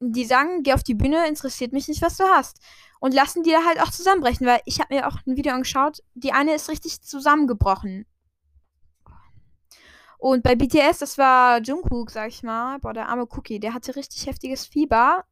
die 0.00 0.24
sagen, 0.24 0.64
geh 0.64 0.72
auf 0.72 0.82
die 0.82 0.96
Bühne, 0.96 1.28
interessiert 1.28 1.72
mich 1.72 1.86
nicht, 1.86 2.02
was 2.02 2.16
du 2.16 2.24
hast 2.24 2.58
und 2.98 3.14
lassen 3.14 3.44
die 3.44 3.52
da 3.52 3.64
halt 3.64 3.80
auch 3.80 3.92
zusammenbrechen, 3.92 4.44
weil 4.44 4.60
ich 4.64 4.80
habe 4.80 4.92
mir 4.92 5.06
auch 5.06 5.18
ein 5.24 5.36
Video 5.36 5.52
angeschaut, 5.52 6.00
die 6.14 6.32
eine 6.32 6.52
ist 6.52 6.68
richtig 6.68 7.00
zusammengebrochen. 7.00 8.06
Und 10.18 10.42
bei 10.42 10.56
BTS, 10.56 10.98
das 10.98 11.16
war 11.16 11.60
Jungkook, 11.62 12.10
sag 12.10 12.28
ich 12.28 12.42
mal, 12.42 12.80
boah, 12.80 12.92
der 12.92 13.08
arme 13.08 13.28
Cookie, 13.30 13.60
der 13.60 13.72
hatte 13.72 13.94
richtig 13.94 14.26
heftiges 14.26 14.66
Fieber. 14.66 15.24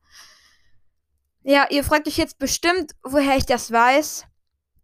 Ja, 1.43 1.67
ihr 1.71 1.83
fragt 1.83 2.07
euch 2.07 2.19
jetzt 2.19 2.39
bestimmt, 2.39 2.93
woher 3.03 3.37
ich 3.37 3.47
das 3.47 3.73
weiß. 3.73 4.27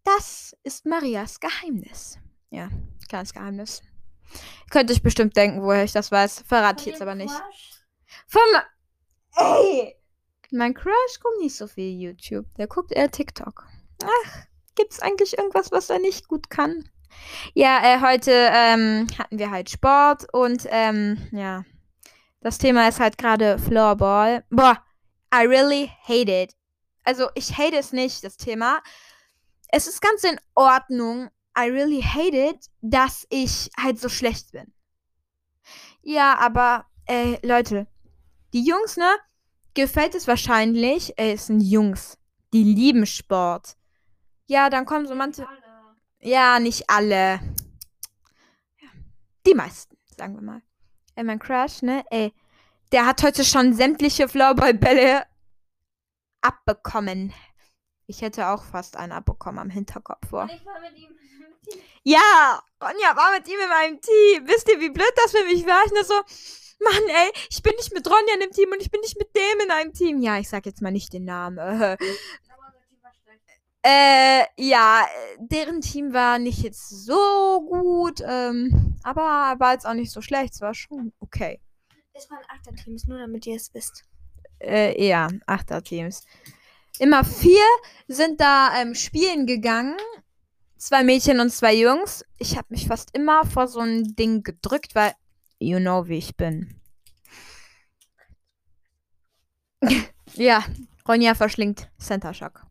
Das 0.02 0.56
ist 0.64 0.86
Marias 0.86 1.38
Geheimnis. 1.38 2.18
Ja, 2.50 2.68
kleines 3.06 3.32
Geheimnis. 3.32 3.82
Könnt 4.70 4.90
euch 4.90 5.02
bestimmt 5.02 5.36
denken, 5.36 5.62
woher 5.62 5.84
ich 5.84 5.92
das 5.92 6.12
weiß. 6.12 6.44
Verrate 6.46 6.80
ich 6.80 6.86
jetzt 6.86 7.02
aber 7.02 7.14
nicht. 7.14 7.34
Von. 8.26 8.42
Ey! 9.36 9.94
Mein 10.50 10.74
Crush 10.74 11.20
guckt 11.22 11.40
nicht 11.40 11.56
so 11.56 11.66
viel 11.66 12.00
YouTube. 12.00 12.46
Der 12.56 12.66
guckt 12.66 12.92
eher 12.92 13.10
TikTok. 13.10 13.66
Ach, 14.02 14.46
gibt's 14.74 15.00
eigentlich 15.00 15.36
irgendwas, 15.36 15.72
was 15.72 15.90
er 15.90 15.98
nicht 15.98 16.28
gut 16.28 16.48
kann? 16.50 16.88
Ja, 17.54 17.80
äh, 17.82 18.00
heute 18.00 18.30
ähm, 18.32 19.06
hatten 19.18 19.38
wir 19.38 19.50
halt 19.50 19.70
Sport 19.70 20.26
und 20.32 20.66
ähm, 20.70 21.28
ja. 21.32 21.64
Das 22.40 22.58
Thema 22.58 22.88
ist 22.88 23.00
halt 23.00 23.18
gerade 23.18 23.58
Floorball. 23.58 24.44
Boah, 24.48 24.82
I 25.34 25.46
really 25.46 25.90
hate 26.02 26.30
it. 26.30 26.54
Also, 27.04 27.28
ich 27.34 27.56
hate 27.58 27.76
es 27.76 27.92
nicht, 27.92 28.22
das 28.22 28.36
Thema. 28.36 28.80
Es 29.70 29.86
ist 29.86 30.00
ganz 30.00 30.24
in 30.24 30.38
Ordnung. 30.54 31.30
I 31.58 31.70
really 31.70 32.02
hate 32.02 32.36
it, 32.36 32.66
dass 32.80 33.26
ich 33.30 33.70
halt 33.76 33.98
so 33.98 34.08
schlecht 34.08 34.52
bin. 34.52 34.72
Ja, 36.02 36.38
aber, 36.38 36.86
äh, 37.06 37.44
Leute, 37.46 37.86
die 38.52 38.64
Jungs, 38.64 38.96
ne? 38.96 39.10
gefällt 39.74 40.14
es 40.16 40.26
wahrscheinlich, 40.26 41.14
es 41.16 41.46
sind 41.46 41.60
Jungs, 41.60 42.18
die 42.52 42.64
lieben 42.64 43.06
Sport. 43.06 43.76
Ja, 44.46 44.70
dann 44.70 44.84
kommen 44.84 45.06
so 45.06 45.14
manche. 45.14 45.46
Ja, 46.20 46.58
nicht 46.58 46.90
alle. 46.90 47.38
Die 49.46 49.54
meisten, 49.54 49.96
sagen 50.16 50.34
wir 50.34 50.42
mal. 50.42 50.62
Ey, 51.14 51.22
mein 51.22 51.38
Crush, 51.38 51.82
ne? 51.82 52.04
Ey, 52.10 52.32
der 52.90 53.06
hat 53.06 53.22
heute 53.22 53.44
schon 53.44 53.72
sämtliche 53.72 54.28
Floorball-Bälle 54.28 55.24
abbekommen. 56.40 57.32
Ich 58.06 58.22
hätte 58.22 58.48
auch 58.48 58.64
fast 58.64 58.96
einen 58.96 59.12
abbekommen 59.12 59.58
am 59.58 59.70
Hinterkopf 59.70 60.28
vor. 60.28 60.48
Ich 60.50 60.64
war 60.66 60.80
mit 60.80 60.96
ihm. 60.96 61.17
Ja, 62.08 62.62
Ronja 62.82 63.14
war 63.16 63.32
mit 63.32 63.46
ihm 63.48 63.60
in 63.62 63.68
meinem 63.68 64.00
Team. 64.00 64.48
Wisst 64.48 64.66
ihr, 64.70 64.80
wie 64.80 64.88
blöd 64.88 65.12
das 65.16 65.30
für 65.30 65.44
mich 65.44 65.66
war? 65.66 65.84
Ich 65.84 65.92
nur 65.92 66.04
so, 66.04 66.14
Mann, 66.80 67.02
ey, 67.06 67.30
ich 67.50 67.62
bin 67.62 67.74
nicht 67.76 67.92
mit 67.92 68.06
Ronja 68.06 68.34
in 68.34 68.42
einem 68.42 68.50
Team 68.50 68.70
und 68.72 68.80
ich 68.80 68.90
bin 68.90 69.02
nicht 69.02 69.18
mit 69.18 69.28
dem 69.36 69.60
in 69.62 69.70
einem 69.70 69.92
Team. 69.92 70.22
Ja, 70.22 70.38
ich 70.38 70.48
sag 70.48 70.64
jetzt 70.64 70.80
mal 70.80 70.90
nicht 70.90 71.12
den 71.12 71.24
Namen. 71.24 71.58
Äh, 73.80 74.44
ja, 74.58 75.06
deren 75.38 75.80
Team 75.80 76.12
war 76.12 76.40
nicht 76.40 76.62
jetzt 76.62 76.88
so 77.06 77.60
gut, 77.60 78.20
ähm, 78.26 78.98
aber 79.04 79.54
war 79.60 79.72
jetzt 79.72 79.86
auch 79.86 79.94
nicht 79.94 80.10
so 80.10 80.20
schlecht. 80.20 80.54
Es 80.54 80.60
war 80.60 80.74
schon 80.74 81.12
okay. 81.20 81.60
Es 82.12 82.28
waren 82.28 82.42
Achterteams, 82.48 83.06
nur 83.06 83.18
damit 83.18 83.46
ihr 83.46 83.54
es 83.54 83.72
wisst. 83.72 84.04
Äh, 84.58 85.06
ja, 85.06 85.28
Achterteams. 85.46 86.26
Immer 86.98 87.24
vier 87.24 87.64
sind 88.08 88.40
da 88.40 88.72
ähm, 88.80 88.96
spielen 88.96 89.46
gegangen. 89.46 89.96
Zwei 90.78 91.02
Mädchen 91.02 91.40
und 91.40 91.50
zwei 91.50 91.74
Jungs. 91.74 92.24
Ich 92.38 92.56
habe 92.56 92.68
mich 92.70 92.86
fast 92.86 93.14
immer 93.14 93.44
vor 93.44 93.66
so 93.66 93.80
ein 93.80 94.14
Ding 94.14 94.42
gedrückt, 94.42 94.94
weil 94.94 95.12
You 95.60 95.80
know, 95.80 96.06
wie 96.06 96.18
ich 96.18 96.36
bin. 96.36 96.80
ja, 100.34 100.64
Ronja 101.06 101.34
verschlingt 101.34 101.90
Center 101.98 102.32
Shock. 102.32 102.64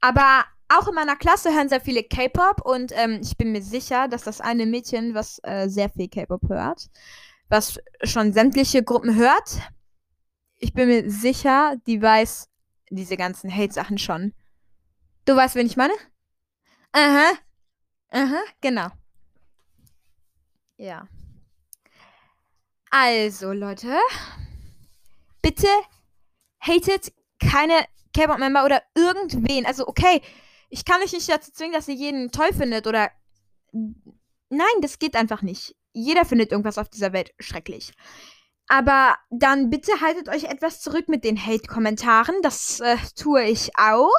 Aber 0.00 0.44
auch 0.68 0.88
in 0.88 0.94
meiner 0.94 1.16
Klasse 1.16 1.54
hören 1.54 1.68
sehr 1.68 1.82
viele 1.82 2.02
K-Pop 2.02 2.62
und 2.64 2.92
ähm, 2.94 3.20
ich 3.22 3.36
bin 3.36 3.52
mir 3.52 3.62
sicher, 3.62 4.08
dass 4.08 4.24
das 4.24 4.40
eine 4.40 4.64
Mädchen, 4.64 5.14
was 5.14 5.38
äh, 5.42 5.68
sehr 5.68 5.90
viel 5.90 6.08
K-Pop 6.08 6.48
hört, 6.48 6.86
was 7.48 7.78
schon 8.02 8.32
sämtliche 8.32 8.82
Gruppen 8.82 9.14
hört, 9.14 9.60
ich 10.58 10.72
bin 10.72 10.88
mir 10.88 11.10
sicher, 11.10 11.76
die 11.86 12.00
weiß 12.00 12.48
diese 12.90 13.16
ganzen 13.16 13.54
Hate-Sachen 13.54 13.98
schon. 13.98 14.32
Du 15.26 15.36
weißt, 15.36 15.54
wen 15.54 15.66
ich 15.66 15.76
meine? 15.76 15.92
Aha. 16.96 17.34
Aha, 18.10 18.42
genau. 18.62 18.88
Ja. 20.78 21.06
Also, 22.90 23.52
Leute. 23.52 23.98
Bitte 25.42 25.68
hatet 26.58 27.12
keine 27.38 27.84
K-Pop-Member 28.14 28.64
oder 28.64 28.82
irgendwen. 28.94 29.66
Also, 29.66 29.86
okay, 29.86 30.22
ich 30.70 30.86
kann 30.86 31.02
euch 31.02 31.12
nicht 31.12 31.28
dazu 31.28 31.52
zwingen, 31.52 31.74
dass 31.74 31.86
ihr 31.88 31.94
jeden 31.94 32.32
toll 32.32 32.54
findet 32.54 32.86
oder. 32.86 33.10
Nein, 33.72 34.80
das 34.80 34.98
geht 34.98 35.16
einfach 35.16 35.42
nicht. 35.42 35.76
Jeder 35.92 36.24
findet 36.24 36.50
irgendwas 36.50 36.78
auf 36.78 36.88
dieser 36.88 37.12
Welt 37.12 37.34
schrecklich. 37.38 37.92
Aber 38.68 39.18
dann 39.28 39.68
bitte 39.68 40.00
haltet 40.00 40.30
euch 40.30 40.44
etwas 40.44 40.80
zurück 40.80 41.08
mit 41.08 41.24
den 41.24 41.36
Hate-Kommentaren. 41.36 42.36
Das 42.40 42.80
äh, 42.80 42.96
tue 43.14 43.44
ich 43.44 43.76
auch. 43.76 44.16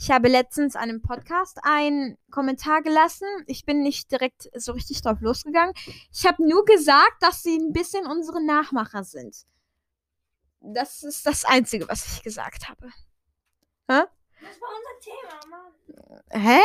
Ich 0.00 0.10
habe 0.10 0.28
letztens 0.28 0.76
einem 0.76 1.02
Podcast 1.02 1.58
einen 1.62 2.16
Kommentar 2.30 2.80
gelassen. 2.80 3.28
Ich 3.46 3.66
bin 3.66 3.82
nicht 3.82 4.10
direkt 4.10 4.48
so 4.54 4.72
richtig 4.72 5.02
drauf 5.02 5.20
losgegangen. 5.20 5.74
Ich 6.10 6.26
habe 6.26 6.42
nur 6.48 6.64
gesagt, 6.64 7.16
dass 7.20 7.42
sie 7.42 7.58
ein 7.58 7.74
bisschen 7.74 8.06
unsere 8.06 8.42
Nachmacher 8.42 9.04
sind. 9.04 9.36
Das 10.60 11.02
ist 11.02 11.26
das 11.26 11.44
Einzige, 11.44 11.86
was 11.86 12.14
ich 12.14 12.22
gesagt 12.22 12.70
habe. 12.70 12.86
Hä? 13.88 14.04
Das 14.40 14.58
war 14.60 14.70
unser 14.78 15.00
Thema, 15.02 15.50
Mann. 15.50 16.42
Hä? 16.42 16.60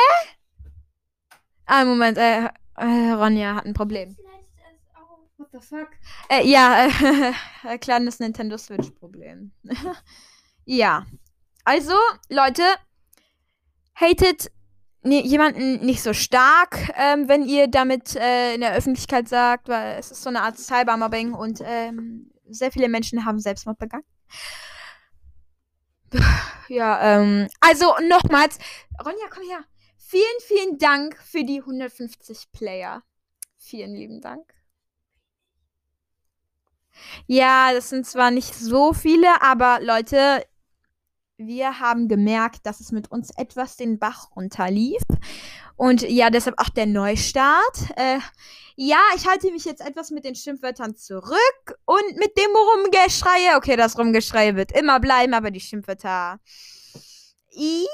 Ah, 1.65 1.83
Moment, 1.83 2.17
äh, 2.17 2.45
äh, 2.77 3.11
Ronja 3.11 3.55
hat 3.55 3.65
ein 3.65 3.73
Problem. 3.73 4.15
What 5.37 5.49
the 5.51 5.59
fuck? 5.59 5.89
Äh, 6.29 6.47
ja, 6.47 6.87
äh, 7.65 7.77
kleines 7.79 8.19
Nintendo 8.19 8.57
Switch-Problem. 8.57 9.51
ja. 10.65 11.05
Also, 11.65 11.95
Leute, 12.29 12.63
hatet 13.95 14.51
jemanden 15.03 15.85
nicht 15.85 16.01
so 16.01 16.13
stark, 16.13 16.91
ähm, 16.95 17.27
wenn 17.27 17.45
ihr 17.45 17.67
damit 17.67 18.15
äh, 18.15 18.55
in 18.55 18.61
der 18.61 18.73
Öffentlichkeit 18.73 19.27
sagt, 19.29 19.67
weil 19.67 19.99
es 19.99 20.11
ist 20.11 20.23
so 20.23 20.29
eine 20.29 20.41
Art 20.41 20.57
Cybermobbing 20.57 21.33
und 21.33 21.61
ähm, 21.63 22.31
sehr 22.49 22.71
viele 22.71 22.89
Menschen 22.89 23.25
haben 23.25 23.39
Selbstmord 23.39 23.77
begangen. 23.77 24.05
Ja, 26.67 27.19
ähm, 27.19 27.47
also 27.59 27.93
nochmals, 28.07 28.57
Ronja, 29.03 29.25
komm 29.29 29.43
her. 29.47 29.63
Vielen, 29.97 30.39
vielen 30.47 30.77
Dank 30.77 31.17
für 31.17 31.43
die 31.43 31.59
150 31.59 32.51
Player. 32.51 33.03
Vielen 33.57 33.93
lieben 33.95 34.21
Dank. 34.21 34.53
Ja, 37.27 37.73
das 37.73 37.89
sind 37.89 38.05
zwar 38.05 38.31
nicht 38.31 38.55
so 38.55 38.93
viele, 38.93 39.41
aber 39.41 39.79
Leute, 39.81 40.45
wir 41.37 41.79
haben 41.79 42.07
gemerkt, 42.07 42.65
dass 42.65 42.79
es 42.79 42.91
mit 42.91 43.11
uns 43.11 43.29
etwas 43.37 43.77
den 43.77 43.99
Bach 43.99 44.29
runterlief. 44.35 45.01
Und 45.75 46.01
ja, 46.03 46.29
deshalb 46.29 46.59
auch 46.59 46.69
der 46.69 46.85
Neustart. 46.85 47.91
Äh, 47.97 48.19
ja, 48.75 48.99
ich 49.15 49.27
halte 49.27 49.51
mich 49.51 49.65
jetzt 49.65 49.85
etwas 49.85 50.11
mit 50.11 50.23
den 50.25 50.35
Schimpfwörtern 50.35 50.95
zurück 50.95 51.79
und 51.85 52.15
mit 52.17 52.37
dem 52.37 52.51
Rumgeschreie. 52.55 53.57
Okay, 53.57 53.75
das 53.75 53.97
Rumgeschreie 53.97 54.55
wird 54.55 54.71
immer 54.71 54.99
bleiben, 54.99 55.33
aber 55.33 55.51
die 55.51 55.59
Schimpfwörter. 55.59 56.39
Ja, 57.51 57.85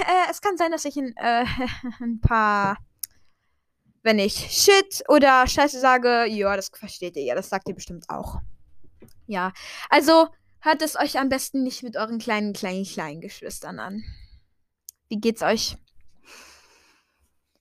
äh, 0.00 0.30
es 0.30 0.40
kann 0.40 0.56
sein, 0.56 0.70
dass 0.70 0.84
ich 0.84 0.96
ein, 0.96 1.14
äh, 1.16 1.44
ein 2.00 2.20
paar 2.20 2.78
wenn 4.02 4.18
ich 4.18 4.34
Shit 4.34 5.04
oder 5.08 5.46
Scheiße 5.46 5.78
sage, 5.78 6.26
ja, 6.26 6.56
das 6.56 6.70
versteht 6.74 7.16
ihr 7.16 7.22
ja, 7.22 7.34
das 7.34 7.48
sagt 7.48 7.68
ihr 7.68 7.74
bestimmt 7.74 8.08
auch. 8.08 8.40
Ja, 9.26 9.52
also 9.88 10.28
hört 10.62 10.82
es 10.82 10.96
euch 10.96 11.18
am 11.18 11.28
besten 11.28 11.62
nicht 11.62 11.82
mit 11.82 11.96
euren 11.96 12.18
kleinen, 12.18 12.52
kleinen, 12.52 12.84
kleinen 12.84 13.20
Geschwistern 13.20 13.78
an. 13.78 14.02
Wie 15.08 15.20
geht's 15.20 15.42
euch? 15.42 15.76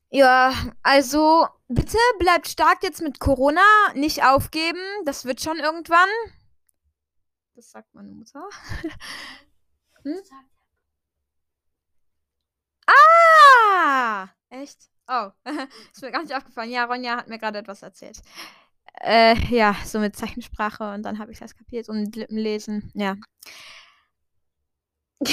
Ja, 0.10 0.54
also 0.84 1.48
bitte 1.68 1.98
bleibt 2.20 2.48
stark 2.48 2.84
jetzt 2.84 3.02
mit 3.02 3.20
Corona, 3.20 3.62
nicht 3.94 4.24
aufgeben, 4.24 4.82
das 5.06 5.26
wird 5.26 5.42
schon 5.42 5.58
irgendwann. 5.60 6.10
Das 7.56 7.72
sagt 7.72 7.94
meine 7.94 8.12
Mutter. 8.12 8.48
hm? 10.04 10.22
Ah! 12.88 14.30
Echt? 14.50 14.90
Oh, 15.08 15.30
ist 15.92 16.02
mir 16.02 16.12
gar 16.12 16.24
nicht 16.24 16.36
aufgefallen. 16.36 16.72
Ja, 16.72 16.86
Ronja 16.86 17.18
hat 17.18 17.28
mir 17.28 17.40
gerade 17.40 17.60
etwas 17.60 17.82
erzählt. 17.82 18.22
Äh, 19.00 19.36
ja, 19.50 19.76
so 19.86 20.00
mit 20.00 20.16
Zeichensprache 20.16 20.94
und 20.94 21.04
dann 21.04 21.20
habe 21.20 21.32
ich 21.32 21.40
das 21.40 21.56
kapiert 21.56 21.90
und 21.90 22.02
mit 22.02 22.16
Lippenlesen. 22.16 22.92
Ja. 22.94 23.16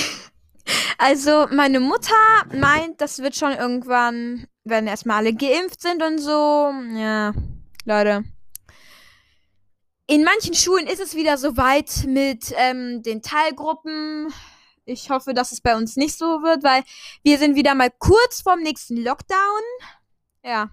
also, 0.99 1.47
meine 1.51 1.81
Mutter 1.81 2.15
meint, 2.55 3.01
das 3.01 3.19
wird 3.19 3.37
schon 3.37 3.53
irgendwann, 3.53 4.47
wenn 4.65 4.87
erstmal 4.87 5.19
alle 5.19 5.35
geimpft 5.35 5.81
sind 5.83 6.03
und 6.03 6.19
so. 6.19 6.73
Ja, 6.95 7.35
Leute. 7.85 8.25
In 10.07 10.25
manchen 10.25 10.55
Schulen 10.55 10.87
ist 10.87 11.01
es 11.01 11.15
wieder 11.15 11.37
so 11.37 11.59
weit 11.59 12.05
mit 12.07 12.55
ähm, 12.57 13.03
den 13.03 13.21
Teilgruppen 13.21 14.33
ich 14.89 15.11
hoffe, 15.11 15.35
dass 15.35 15.53
es 15.53 15.61
bei 15.61 15.77
uns 15.77 15.97
nicht 15.97 16.17
so 16.17 16.43
wird, 16.43 16.65
weil 16.65 16.83
wir 17.23 17.39
sind 17.39 17.55
wieder 17.57 17.75
mal 17.75 17.91
kurz 17.99 18.41
vorm 18.41 18.61
nächsten 18.61 18.97
Lockdown. 18.97 19.63
Ja. 20.43 20.71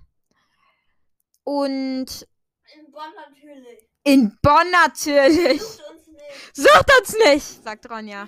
Und. 1.44 2.28
In 2.74 2.92
Bonn 2.92 3.14
natürlich. 3.16 3.90
In 4.04 4.40
Bonn 4.42 4.72
natürlich. 4.72 5.62
Sucht 5.62 5.90
uns 5.92 6.08
nicht. 6.08 6.56
Sucht 6.56 7.00
uns 7.00 7.14
nicht, 7.26 7.64
sagt 7.64 7.90
Ronja. 7.90 8.28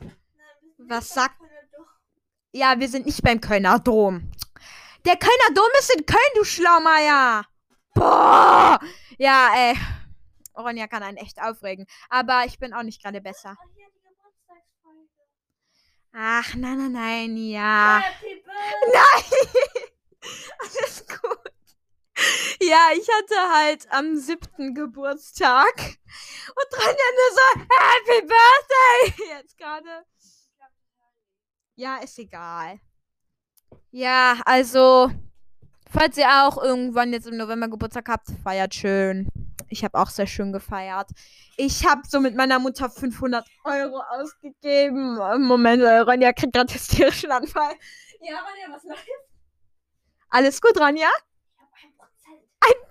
Oh 0.00 0.06
Was 0.78 1.08
sagt. 1.08 1.36
Ja, 2.52 2.78
wir 2.78 2.88
sind 2.88 3.06
nicht 3.06 3.22
beim 3.22 3.40
Kölner 3.40 3.78
Dom. 3.78 4.30
Der 5.04 5.16
Kölner 5.16 5.54
Dom 5.54 5.70
ist 5.78 5.94
in 5.94 6.04
Köln, 6.04 6.20
du 6.34 6.44
Schlaumeier. 6.44 7.46
Boah. 7.94 8.78
Ja, 9.18 9.50
ey. 9.54 9.76
Ronja 10.56 10.86
kann 10.88 11.02
einen 11.02 11.16
echt 11.16 11.40
aufregen. 11.40 11.86
Aber 12.08 12.44
ich 12.44 12.58
bin 12.58 12.74
auch 12.74 12.82
nicht 12.82 13.02
gerade 13.02 13.20
besser. 13.20 13.56
Ach, 16.12 16.54
nein, 16.54 16.78
nein, 16.78 16.92
nein, 16.92 17.36
ja. 17.36 18.02
Nein! 18.92 19.24
Alles 20.58 21.06
gut. 21.06 21.49
Ja, 22.60 22.88
ich 22.94 23.08
hatte 23.08 23.54
halt 23.54 23.86
am 23.90 24.16
siebten 24.16 24.74
Geburtstag. 24.74 25.74
Und 25.76 26.66
dran 26.70 26.90
Ende 26.90 27.26
so, 27.34 27.60
Happy 27.60 28.26
Birthday! 28.26 29.28
Jetzt 29.38 29.56
gerade. 29.56 30.04
Ja, 31.76 31.96
ist 31.96 32.18
egal. 32.18 32.78
Ja, 33.90 34.38
also, 34.44 35.10
falls 35.90 36.18
ihr 36.18 36.28
auch 36.28 36.62
irgendwann 36.62 37.12
jetzt 37.12 37.26
im 37.26 37.38
November 37.38 37.68
Geburtstag 37.68 38.08
habt, 38.08 38.28
feiert 38.44 38.74
schön. 38.74 39.28
Ich 39.70 39.82
habe 39.84 39.98
auch 39.98 40.10
sehr 40.10 40.26
schön 40.26 40.52
gefeiert. 40.52 41.10
Ich 41.56 41.86
habe 41.86 42.02
so 42.06 42.20
mit 42.20 42.34
meiner 42.36 42.58
Mutter 42.58 42.90
500 42.90 43.46
Euro 43.64 44.02
ausgegeben. 44.10 45.16
Moment, 45.46 45.82
äh, 45.82 45.98
Ronja 46.00 46.32
kriegt 46.32 46.52
gerade 46.52 46.74
hysterischen 46.74 47.30
Anfall. 47.30 47.72
Ja, 48.20 48.40
Ronja, 48.40 48.76
was 48.76 48.84
läuft? 48.84 49.06
Alles 50.28 50.60
gut, 50.60 50.78
Ronja? 50.78 51.08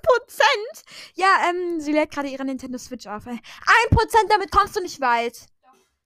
Prozent? 0.09 0.83
Ja, 1.15 1.49
ähm, 1.49 1.79
sie 1.79 1.91
lädt 1.91 2.11
gerade 2.11 2.29
ihre 2.29 2.45
Nintendo 2.45 2.77
Switch 2.77 3.05
auf. 3.07 3.27
Ein 3.27 3.39
Prozent, 3.91 4.25
damit 4.29 4.51
kommst 4.51 4.75
du 4.75 4.81
nicht 4.81 4.99
weit. 5.01 5.47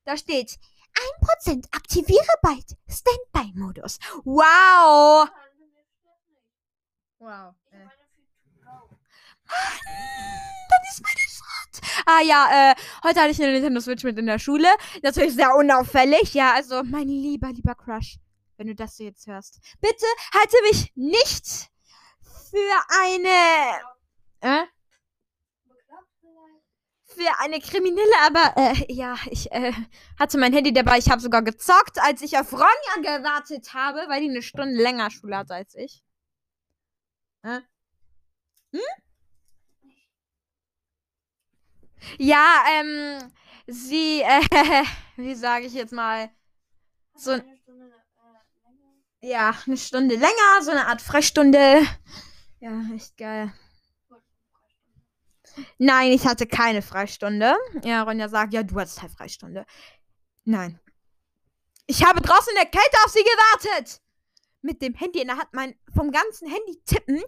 Da 0.06 0.18
steht, 0.18 0.58
ein 0.96 1.26
Prozent 1.26 1.68
aktiviere 1.72 2.36
bald 2.42 2.76
Standby-Modus. 2.90 4.00
Wow. 4.26 5.30
Wow. 7.20 7.56
Äh. 7.72 7.88
Dann 10.70 10.82
ist 10.90 11.02
meine 11.02 11.20
Schritt. 11.30 11.82
Ah 12.06 12.22
ja, 12.22 12.72
äh, 12.72 12.76
heute 13.04 13.22
hatte 13.22 13.32
ich 13.32 13.42
eine 13.42 13.54
Nintendo 13.54 13.80
Switch 13.80 14.04
mit 14.04 14.18
in 14.18 14.26
der 14.26 14.40
Schule. 14.40 14.68
Natürlich 15.02 15.34
sehr 15.36 15.56
unauffällig. 15.56 16.34
Ja, 16.34 16.54
also 16.54 16.84
mein 16.84 17.08
lieber, 17.08 17.50
lieber 17.54 17.76
Crush, 17.76 18.18
wenn 18.58 18.68
du 18.68 18.76
das 18.76 18.98
so 18.98 19.04
jetzt 19.04 19.28
hörst. 19.28 19.60
Bitte 19.80 20.06
halte 20.34 20.58
mich 20.64 20.92
nicht 20.96 21.70
für 22.50 22.84
eine... 23.02 23.93
Äh? 24.44 24.66
für 27.14 27.40
eine 27.40 27.60
Kriminelle, 27.60 28.16
aber 28.26 28.54
äh, 28.58 28.92
ja, 28.92 29.16
ich 29.30 29.52
äh, 29.52 29.72
hatte 30.20 30.38
mein 30.38 30.54
Handy 30.54 30.74
dabei. 30.74 30.98
Ich 30.98 31.10
habe 31.10 31.22
sogar 31.22 31.42
gezockt, 31.44 32.00
als 32.02 32.22
ich 32.22 32.38
auf 32.38 32.52
Ronja 32.52 33.18
gewartet 33.18 33.74
habe, 33.74 34.06
weil 34.08 34.22
die 34.22 34.30
eine 34.30 34.42
Stunde 34.42 34.82
länger 34.82 35.12
Schule 35.12 35.38
hatte 35.38 35.54
als 35.56 35.76
ich. 35.76 36.04
Äh? 37.44 37.60
Hm? 38.72 38.82
Ja, 42.18 42.64
ähm, 42.80 43.32
sie, 43.68 44.22
äh, 44.22 44.42
wie 45.18 45.36
sage 45.36 45.66
ich 45.66 45.74
jetzt 45.74 45.94
mal, 45.94 46.30
so, 47.16 47.32
Eine 47.32 47.58
Stunde, 47.58 47.94
äh, 49.22 49.30
ja, 49.30 49.56
eine 49.68 49.78
Stunde 49.78 50.16
länger, 50.16 50.62
so 50.62 50.72
eine 50.72 50.88
Art 50.88 51.02
Freistunde. 51.02 51.86
Ja, 52.60 52.82
echt 52.96 53.18
geil. 53.18 53.54
Nein, 55.78 56.12
ich 56.12 56.26
hatte 56.26 56.48
keine 56.48 56.82
Freistunde. 56.82 57.56
Ja, 57.84 58.04
Ronja 58.04 58.30
sagt, 58.30 58.54
ja, 58.54 58.64
du 58.64 58.80
hattest 58.80 59.02
halt 59.02 59.12
Freistunde. 59.12 59.66
Nein. 60.46 60.80
Ich 61.86 62.04
habe 62.06 62.22
draußen 62.22 62.54
in 62.54 62.62
der 62.62 62.70
Kälte 62.70 62.98
auf 63.06 63.12
sie 63.12 63.24
gewartet. 63.24 64.02
Mit 64.62 64.82
dem 64.82 64.94
Handy 64.94 65.20
in 65.20 65.28
der 65.28 65.38
Hand, 65.38 65.50
mein, 65.52 65.76
vom 65.94 66.12
ganzen 66.12 66.48
Handy 66.48 66.82
tippen, 66.86 67.22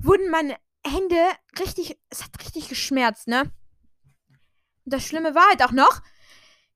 wurden 0.00 0.28
meine 0.30 0.56
Hände 0.84 1.16
richtig, 1.58 1.98
es 2.08 2.24
hat 2.24 2.30
richtig 2.40 2.68
geschmerzt, 2.68 3.28
ne? 3.28 3.42
Und 4.84 4.94
das 4.94 5.06
Schlimme 5.06 5.34
war 5.34 5.48
halt 5.48 5.62
auch 5.62 5.72
noch, 5.72 6.02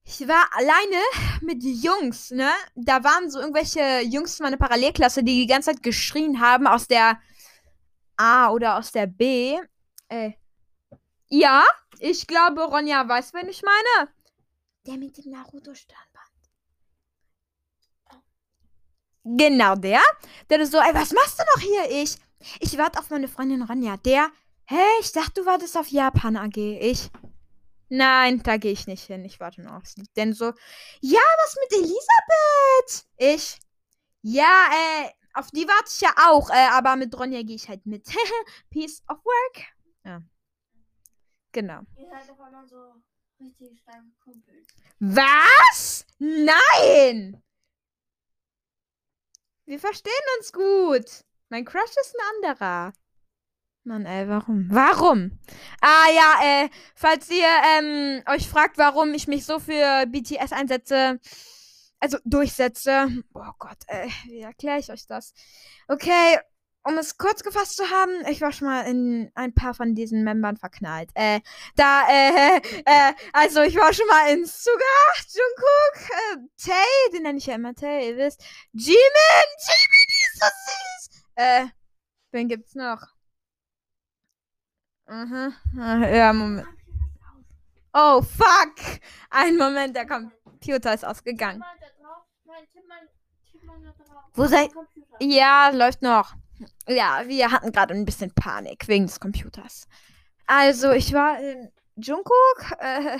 ich 0.05 0.29
war 0.29 0.47
alleine 0.53 1.03
mit 1.40 1.62
Jungs, 1.62 2.31
ne? 2.31 2.51
Da 2.77 3.03
waren 3.03 3.31
so 3.31 3.40
irgendwelche 3.40 4.03
Jungs 4.03 4.37
von 4.37 4.45
meiner 4.45 4.59
Parallelklasse, 4.59 5.25
die 5.25 5.40
die 5.40 5.47
ganze 5.47 5.73
Zeit 5.73 5.83
geschrien 5.83 6.40
haben 6.40 6.67
aus 6.67 6.87
der 6.87 7.19
A 8.17 8.51
oder 8.51 8.77
aus 8.77 8.93
der 8.93 9.07
B. 9.07 9.59
Äh, 10.09 10.33
ja, 11.40 11.64
ich 11.99 12.27
glaube, 12.27 12.62
Ronja 12.62 13.09
weiß, 13.09 13.35
wen 13.35 13.49
ich 13.49 13.62
meine. 13.62 14.12
Der 14.87 14.99
mit 14.99 15.16
dem 15.18 15.33
Naruto-Stirnband. 15.33 16.25
Genau 19.25 19.75
der. 19.75 20.03
Der 20.51 20.61
ist 20.61 20.73
so, 20.73 20.79
ey, 20.79 20.94
was 20.94 21.12
machst 21.12 21.38
du 21.38 21.44
noch 21.55 21.62
hier? 21.62 22.03
Ich, 22.03 22.16
ich 22.61 22.79
warte 22.79 22.99
auf 22.99 23.11
meine 23.11 23.27
Freundin 23.27 23.62
Ronja. 23.62 23.97
Der, 23.97 24.31
hey, 24.64 25.01
ich 25.01 25.12
dachte, 25.12 25.40
du 25.40 25.47
wartest 25.47 25.77
auf 25.77 25.88
Japan 25.88 26.37
AG. 26.37 26.57
Ich, 26.57 27.11
nein, 27.88 28.42
da 28.42 28.59
gehe 28.59 28.73
ich 28.73 28.87
nicht 28.87 29.05
hin. 29.05 29.25
Ich 29.25 29.40
warte 29.40 29.62
noch 29.62 29.79
auf 29.79 29.87
sie. 29.87 30.05
Denn 30.16 30.35
so, 30.35 30.53
ja, 31.01 31.20
was 31.42 31.57
mit 31.62 31.73
Elisabeth? 31.81 33.07
Ich, 33.16 33.59
ja, 34.20 34.68
äh, 34.70 35.11
auf 35.33 35.51
die 35.51 35.66
warte 35.66 35.90
ich 35.92 36.01
ja 36.03 36.14
auch. 36.29 36.51
Äh, 36.51 36.68
aber 36.73 36.97
mit 36.97 37.18
Ronja 37.18 37.42
gehe 37.42 37.57
ich 37.57 37.68
halt 37.68 37.87
mit. 37.87 38.07
Peace 38.70 39.03
of 39.09 39.18
work. 39.25 39.64
Ja. 40.05 40.20
Genau. 41.55 41.83
Ihr 41.97 42.09
seid 42.09 42.29
auf 42.29 42.40
einmal 42.40 42.67
so 42.67 42.97
richtig 43.38 43.79
starke 43.79 44.11
Kumpels. 44.25 44.67
Was? 44.99 46.05
Nein! 46.19 47.40
Wir 49.64 49.79
verstehen 49.79 50.12
uns 50.37 50.53
gut. 50.53 51.25
Mein 51.51 51.64
Crush 51.64 51.97
ist 52.01 52.17
ein 52.17 52.35
anderer. 52.35 52.93
Mann, 53.85 54.05
ey, 54.05 54.29
warum? 54.29 54.67
Warum? 54.69 55.38
Ah 55.81 56.07
ja, 56.12 56.64
äh, 56.64 56.71
falls 56.97 57.31
ihr 57.31 57.47
ähm, 57.79 58.23
euch 58.27 58.49
fragt, 58.49 58.77
warum 58.77 59.14
ich 59.14 59.29
mich 59.29 59.47
so 59.47 59.61
für 59.61 60.07
BTS 60.07 60.51
einsetze, 60.51 61.21
also 62.01 62.19
durchsetze. 62.25 63.23
Oh 63.33 63.53
Gott, 63.61 63.79
ey, 63.87 64.11
wie 64.25 64.40
erkläre 64.40 64.81
ich 64.81 64.90
euch 64.90 65.07
das? 65.07 65.33
Okay, 65.87 66.40
um 66.85 66.99
es 66.99 67.16
kurz 67.18 67.42
gefasst 67.42 67.77
zu 67.77 67.85
haben, 67.90 68.11
ich 68.29 68.40
war 68.40 68.53
schon 68.53 68.68
mal 68.68 68.83
in 68.83 69.31
ein 69.35 69.55
paar 69.55 69.75
von 69.75 69.94
diesen 69.94 70.23
Membern 70.23 70.57
verknallt. 70.57 71.11
Äh, 71.14 71.40
da, 71.77 72.03
äh, 72.09 72.57
äh, 72.85 73.12
also 73.33 73.62
ich 73.62 73.77
war 73.77 73.92
schon 73.92 74.07
mal 74.07 74.31
in 74.33 74.44
Suga, 74.44 74.85
Jungkook, 75.33 76.11
äh, 76.11 76.37
Tay, 76.62 77.12
den 77.12 77.23
nenne 77.23 77.38
ich 77.38 77.47
ja 77.47 77.55
immer 77.55 77.75
Tay, 77.75 78.11
ihr 78.11 78.16
wisst. 78.16 78.42
Jimin, 78.73 78.97
Jimin, 79.59 80.07
die 80.09 80.27
ist 80.27 80.40
so 80.40 80.47
süß. 80.66 81.25
Äh, 81.37 81.66
wen 82.33 82.49
gibt's 82.49 82.75
noch? 82.75 83.03
Mhm, 85.07 85.55
ja, 85.77 86.33
Moment. 86.33 86.66
Oh, 87.92 88.23
fuck. 88.23 88.75
Ein 89.31 89.57
Moment, 89.57 89.94
der 89.94 90.07
Computer 90.07 90.94
ist 90.94 91.05
ausgegangen. 91.05 91.62
Wo 94.33 94.47
seid- 94.47 94.73
Computer. 94.73 95.16
Ja, 95.20 95.68
läuft 95.70 96.03
noch. 96.03 96.35
Ja, 96.88 97.23
wir 97.27 97.51
hatten 97.51 97.73
gerade 97.73 97.94
ein 97.94 98.05
bisschen 98.05 98.35
Panik 98.35 98.87
wegen 98.88 99.07
des 99.07 99.18
Computers. 99.18 99.87
Also, 100.47 100.92
ich 100.92 101.12
war 101.12 101.38
in 101.40 101.73
Jungkook, 101.97 102.73
äh, 102.79 103.18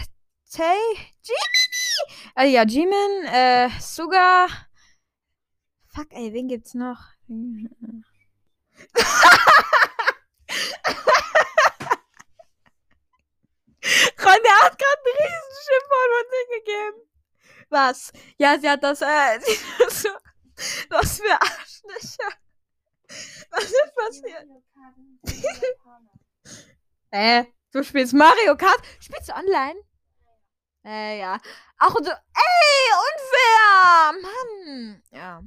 Tay, 0.53 0.79
Jiminy, 1.22 2.20
äh, 2.37 2.46
ja, 2.48 2.64
Jimin, 2.64 3.24
äh, 3.27 3.70
Suga. 3.81 4.46
Fuck, 5.88 6.09
ey, 6.11 6.33
wen 6.33 6.48
gibt's 6.48 6.74
noch? 6.74 6.98
Ronja 14.24 14.55
hat 14.62 14.79
gerade 14.79 15.03
einen 15.05 15.18
Riesenschimpfwort 15.20 16.11
von 16.11 16.27
sich 16.31 16.48
gegeben. 16.59 16.98
Was? 17.70 18.12
Ja, 18.37 18.59
sie 18.59 18.68
hat 18.68 18.83
das, 18.83 19.00
äh, 19.03 19.40
so, 19.88 20.11
was 20.90 21.20
für 21.20 21.40
Arschlöcher. 21.40 22.43
Was 23.55 23.64
ist 23.64 23.95
passiert? 23.95 24.47
Äh, 27.11 27.45
du 27.71 27.85
spielst 27.85 28.12
Mario 28.12 28.57
Kart? 28.57 28.83
Spielst 28.99 29.29
du 29.29 29.35
online? 29.35 29.81
Äh, 30.85 31.21
ja. 31.21 31.38
Ach, 31.79 31.95
und 31.95 32.05
so, 32.05 32.11
ey, 32.11 32.90
unfair! 33.07 34.21
Mann! 34.21 35.03
Ja. 35.12 35.43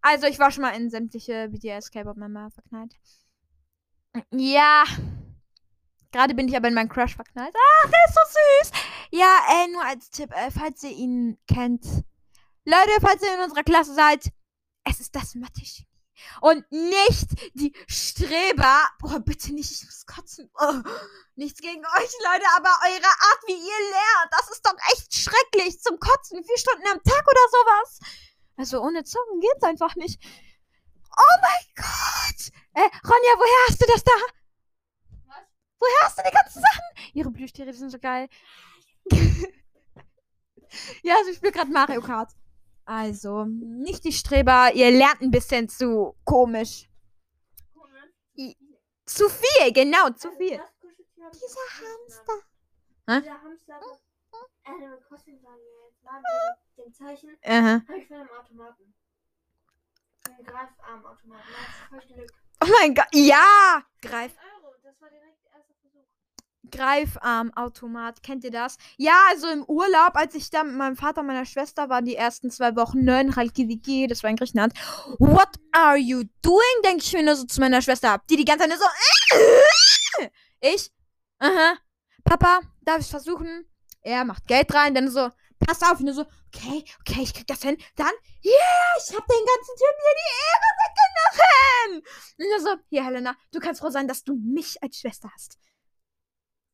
Also, 0.00 0.26
ich 0.26 0.40
war 0.40 0.50
schon 0.50 0.62
mal 0.62 0.74
in 0.74 0.90
sämtliche 0.90 1.48
BTS 1.48 1.92
K-Pop-Member 1.92 2.50
verknallt. 2.50 2.96
Ja. 4.32 4.82
Gerade 6.10 6.34
bin 6.34 6.48
ich 6.48 6.56
aber 6.56 6.66
in 6.66 6.74
meinen 6.74 6.88
Crush 6.88 7.14
verknallt. 7.14 7.54
Ach, 7.56 7.88
der 7.88 8.04
ist 8.08 8.14
so 8.14 8.70
süß! 8.70 8.82
Ja, 9.12 9.38
äh, 9.48 9.68
nur 9.68 9.84
als 9.84 10.10
Tipp, 10.10 10.32
äh, 10.32 10.50
falls 10.50 10.82
ihr 10.82 10.90
ihn 10.90 11.38
kennt. 11.46 11.84
Leute, 12.64 13.00
falls 13.00 13.22
ihr 13.22 13.34
in 13.34 13.40
unserer 13.42 13.62
Klasse 13.62 13.94
seid, 13.94 14.32
es 14.84 14.98
ist 14.98 15.14
das 15.14 15.36
mathe 15.36 15.64
und 16.40 16.70
nicht 16.70 17.28
die 17.54 17.74
Streber. 17.86 18.88
Boah, 19.00 19.20
bitte 19.20 19.52
nicht, 19.52 19.70
ich 19.72 19.84
muss 19.84 20.06
kotzen. 20.06 20.50
Oh, 20.58 20.74
nichts 21.36 21.60
gegen 21.60 21.84
euch, 21.84 22.12
Leute, 22.24 22.46
aber 22.56 22.70
eure 22.84 23.06
Art, 23.06 23.42
wie 23.46 23.52
ihr 23.52 23.90
lernt, 23.90 24.32
das 24.32 24.50
ist 24.50 24.66
doch 24.66 24.76
echt 24.92 25.14
schrecklich 25.14 25.80
zum 25.80 25.98
Kotzen. 25.98 26.44
Vier 26.44 26.58
Stunden 26.58 26.86
am 26.88 27.02
Tag 27.02 27.26
oder 27.26 27.48
sowas. 27.50 28.00
Also 28.56 28.80
ohne 28.82 29.04
Zocken 29.04 29.40
geht's 29.40 29.62
einfach 29.62 29.94
nicht. 29.96 30.20
Oh 31.16 31.36
mein 31.42 31.66
Gott. 31.76 32.52
Äh, 32.74 32.88
Ronja, 33.06 33.32
woher 33.36 33.68
hast 33.68 33.80
du 33.82 33.86
das 33.86 34.04
da? 34.04 34.12
Was? 35.26 35.44
Woher 35.78 36.00
hast 36.02 36.18
du 36.18 36.22
die 36.24 36.34
ganzen 36.34 36.62
Sachen? 36.62 36.84
Ihre 37.12 37.30
Plüschtiere 37.30 37.70
die 37.70 37.76
sind 37.76 37.90
so 37.90 37.98
geil. 37.98 38.28
ja, 41.02 41.16
sie 41.24 41.34
spielt 41.34 41.54
gerade 41.54 41.70
Mario 41.70 42.00
Kart. 42.00 42.32
Also, 42.84 43.44
nicht 43.44 44.04
die 44.04 44.12
Streber, 44.12 44.72
ihr 44.74 44.90
lernt 44.90 45.20
ein 45.20 45.30
bisschen 45.30 45.68
zu 45.68 46.16
komisch. 46.24 46.88
Komisch. 47.72 48.56
Zu 49.06 49.28
viel, 49.28 49.72
genau, 49.72 50.10
zu 50.10 50.30
viel. 50.32 50.58
das 50.58 51.38
Dieser 51.38 51.60
Hamster. 51.80 52.32
Hä? 53.08 53.20
Dieser 53.20 53.42
Hamster. 53.42 53.80
Äh, 54.64 55.00
Kostüm 55.08 55.38
sagen 55.40 55.60
wir 55.60 55.86
jetzt. 55.88 56.02
Mit 56.76 56.86
dem 56.86 56.92
Zeichen. 56.92 57.36
Aha. 57.44 57.82
Hab 57.86 57.96
ich 57.96 58.06
von 58.06 58.16
einem 58.16 58.28
Automaten. 58.30 58.94
Ein 60.28 60.44
Greifarmautomaten. 60.44 61.52
Da 61.52 61.96
hast 61.96 62.10
du 62.10 62.14
voll 62.14 62.24
Glück. 62.24 62.32
Oh 62.62 62.68
mein 62.78 62.94
Gott, 62.94 63.08
ja! 63.12 63.84
Greif, 64.00 64.36
1 64.38 64.40
Euro. 64.54 64.74
Das 64.84 65.00
war 65.00 65.10
direkt 65.10 65.44
der 65.44 65.50
Versuch. 65.52 65.71
Greifarmautomat, 66.70 68.22
kennt 68.22 68.44
ihr 68.44 68.50
das? 68.50 68.76
Ja, 68.96 69.18
also 69.30 69.48
im 69.48 69.64
Urlaub, 69.64 70.14
als 70.14 70.34
ich 70.34 70.50
da 70.50 70.62
mit 70.62 70.76
meinem 70.76 70.96
Vater 70.96 71.20
und 71.20 71.26
meiner 71.26 71.44
Schwester 71.44 71.88
war, 71.88 72.02
die 72.02 72.16
ersten 72.16 72.50
zwei 72.50 72.76
Wochen, 72.76 73.00
ne, 73.04 73.20
in 73.20 73.30
Reykjavik, 73.30 74.08
das 74.08 74.22
war 74.22 74.30
in 74.30 74.36
Griechenland. 74.36 74.72
What 75.18 75.56
are 75.72 75.96
you 75.96 76.22
doing? 76.42 76.82
Denke 76.84 77.02
ich 77.04 77.12
mir 77.12 77.24
nur 77.24 77.36
so 77.36 77.44
zu 77.44 77.60
meiner 77.60 77.82
Schwester. 77.82 78.22
Die 78.30 78.36
die 78.36 78.44
ganze 78.44 78.68
Zeit 78.68 78.70
nur 78.70 78.78
so. 78.78 80.28
Ich? 80.60 80.92
Aha. 81.40 81.76
Papa, 82.22 82.60
darf 82.82 83.00
ich 83.00 83.08
versuchen? 83.08 83.66
Er 84.02 84.24
macht 84.24 84.46
Geld 84.46 84.72
rein, 84.72 84.94
dann 84.94 85.10
so, 85.10 85.28
pass 85.58 85.82
auf, 85.82 85.98
nur 86.00 86.14
so, 86.14 86.24
okay, 86.54 86.84
okay, 87.00 87.22
ich 87.22 87.34
krieg 87.34 87.46
das 87.46 87.62
hin. 87.62 87.76
Dann, 87.96 88.12
yeah, 88.44 88.96
ich 88.98 89.14
hab 89.14 89.26
den 89.26 89.44
ganzen 89.44 89.76
Typen 89.76 90.02
hier 90.02 90.16
die 90.20 90.32
Ehre 90.46 90.70
weggenommen. 90.82 92.04
Und 92.38 92.46
er 92.46 92.60
so, 92.60 92.82
hier, 92.90 93.04
Helena, 93.04 93.36
du 93.52 93.60
kannst 93.60 93.80
froh 93.80 93.90
sein, 93.90 94.08
dass 94.08 94.24
du 94.24 94.34
mich 94.34 94.82
als 94.82 94.98
Schwester 94.98 95.30
hast. 95.32 95.58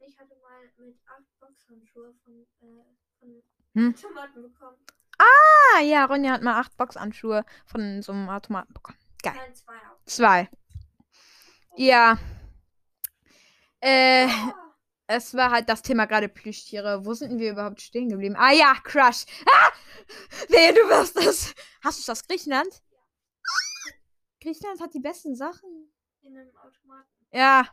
Ich 0.00 0.18
hatte 0.18 0.34
mal 0.42 0.70
mit 0.78 0.98
8 1.06 1.22
Boxhandschuhe 1.68 2.14
von, 2.24 2.46
äh, 2.60 2.84
von 3.20 3.42
Hm. 3.74 3.94
Automaten 3.94 4.42
bekommen. 4.42 4.76
Ah, 5.18 5.80
ja, 5.80 6.04
Ronja 6.06 6.32
hat 6.32 6.42
mal 6.42 6.58
acht 6.58 6.76
Boxhandschuhe 6.76 7.44
von 7.66 8.02
so 8.02 8.12
einem 8.12 8.28
Automaten 8.28 8.72
bekommen. 8.72 8.98
Geil. 9.22 9.34
Nein, 9.36 9.54
zwei 9.54 9.74
auch. 9.74 10.04
Zwei. 10.06 10.48
Ja. 11.76 12.18
Äh, 13.80 14.26
Ah, 14.28 14.74
es 15.06 15.34
war 15.34 15.50
halt 15.50 15.68
das 15.68 15.82
Thema 15.82 16.06
gerade 16.06 16.28
Plüschtiere. 16.28 17.04
Wo 17.04 17.14
sind 17.14 17.38
wir 17.38 17.52
überhaupt 17.52 17.80
stehen 17.80 18.08
geblieben? 18.08 18.36
Ah 18.36 18.52
ja, 18.52 18.74
Crush. 18.82 19.24
Ah! 19.46 19.72
Wehe, 20.48 20.72
du 20.72 20.80
wirst 20.88 21.16
das. 21.16 21.54
Hast 21.82 22.00
du 22.02 22.06
das 22.10 22.26
Griechenland? 22.26 22.82
Griechenland 24.40 24.80
hat 24.80 24.94
die 24.94 25.00
besten 25.00 25.34
Sachen. 25.36 25.92
in 26.22 26.36
einem 26.36 26.56
Automaten. 26.56 27.08
Ja. 27.32 27.68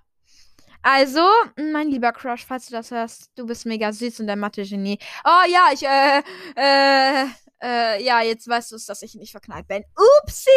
Also, 0.88 1.20
mein 1.58 1.90
lieber 1.90 2.14
Crush, 2.14 2.46
falls 2.46 2.68
du 2.68 2.74
das 2.74 2.92
hörst, 2.92 3.32
du 3.36 3.48
bist 3.48 3.66
mega 3.66 3.92
süß 3.92 4.20
und 4.20 4.28
der 4.28 4.36
Mathe-Genie. 4.36 5.00
Oh 5.24 5.44
ja, 5.50 5.70
ich, 5.74 5.82
äh, 5.82 6.22
äh, 6.56 7.26
äh, 7.60 8.04
ja, 8.04 8.22
jetzt 8.22 8.48
weißt 8.48 8.72
du 8.72 8.76
es, 8.76 8.86
dass 8.86 9.02
ich 9.02 9.16
nicht 9.16 9.32
verknallt 9.32 9.68
bin. 9.68 9.84
Upsi! 10.22 10.52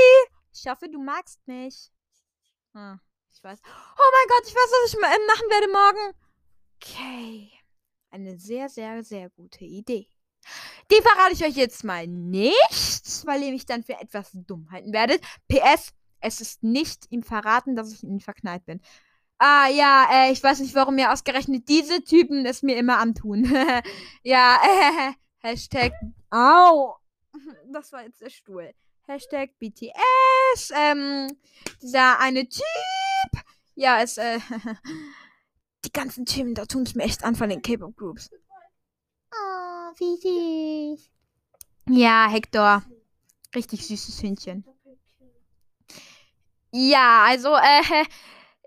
Ich 0.53 0.67
hoffe, 0.69 0.91
du 0.91 1.03
magst 1.03 1.41
mich. 1.47 1.91
Hm, 2.75 3.01
ich 3.33 3.43
weiß. 3.43 3.59
Oh 3.65 4.11
mein 4.13 4.29
Gott, 4.29 4.47
ich 4.47 4.55
weiß, 4.55 4.71
was 4.71 4.93
ich 4.93 5.01
ma- 5.01 5.09
machen 5.09 5.49
werde 5.49 5.73
morgen. 5.73 6.15
Okay. 6.77 7.51
Eine 8.11 8.39
sehr, 8.39 8.69
sehr, 8.69 9.03
sehr 9.03 9.31
gute 9.31 9.65
Idee. 9.65 10.09
Die 10.91 11.01
verrate 11.01 11.33
ich 11.33 11.43
euch 11.45 11.57
jetzt 11.57 11.85
mal 11.85 12.07
nicht, 12.07 13.23
weil 13.25 13.43
ihr 13.45 13.53
mich 13.53 13.65
dann 13.65 13.83
für 13.83 13.99
etwas 13.99 14.29
dumm 14.35 14.71
halten 14.71 14.93
werdet. 14.93 15.23
PS, 15.49 15.95
es 16.21 16.43
ist 16.43 16.63
nicht 16.63 17.07
ihm 17.11 17.23
verraten, 17.23 17.77
dass 17.77 17.93
ich 17.95 18.03
in 18.03 18.11
ihn 18.11 18.21
verknallt 18.21 18.67
bin. 18.67 18.83
Ah, 19.39 19.69
ja, 19.69 20.09
äh, 20.11 20.33
ich 20.33 20.43
weiß 20.43 20.59
nicht, 20.61 20.75
warum 20.75 20.97
mir 20.97 21.13
ausgerechnet 21.13 21.69
diese 21.69 22.03
Typen 22.03 22.45
es 22.45 22.63
mir 22.63 22.77
immer 22.77 22.99
antun. 22.99 23.45
ja, 24.25 24.61
äh, 24.63 25.13
Hashtag, 25.39 25.93
au, 26.31 26.97
das 27.73 27.93
war 27.93 28.03
jetzt 28.03 28.21
der 28.21 28.31
Stuhl. 28.31 28.75
Hashtag 29.07 29.57
BTS, 29.59 30.73
ähm, 30.75 31.29
dieser 31.81 32.19
eine 32.19 32.49
Typ. 32.49 32.65
Ja, 33.77 34.03
es, 34.03 34.19
äh, 34.19 34.41
die 35.85 35.93
ganzen 35.93 36.27
Typen, 36.27 36.55
da 36.55 36.67
tun 36.67 36.83
es 36.83 36.97
mir 36.97 37.05
echt 37.05 37.23
an 37.23 37.37
von 37.37 37.49
den 37.49 37.63
K-Pop-Groups. 37.63 38.31
Oh, 39.33 39.93
wie 39.99 40.97
süß. 40.97 41.11
Ja, 41.89 42.29
Hector. 42.29 42.83
Richtig 43.55 43.87
süßes 43.87 44.21
Hündchen. 44.23 44.65
Ja, 46.73 47.25
also, 47.27 47.55
äh, 47.55 48.05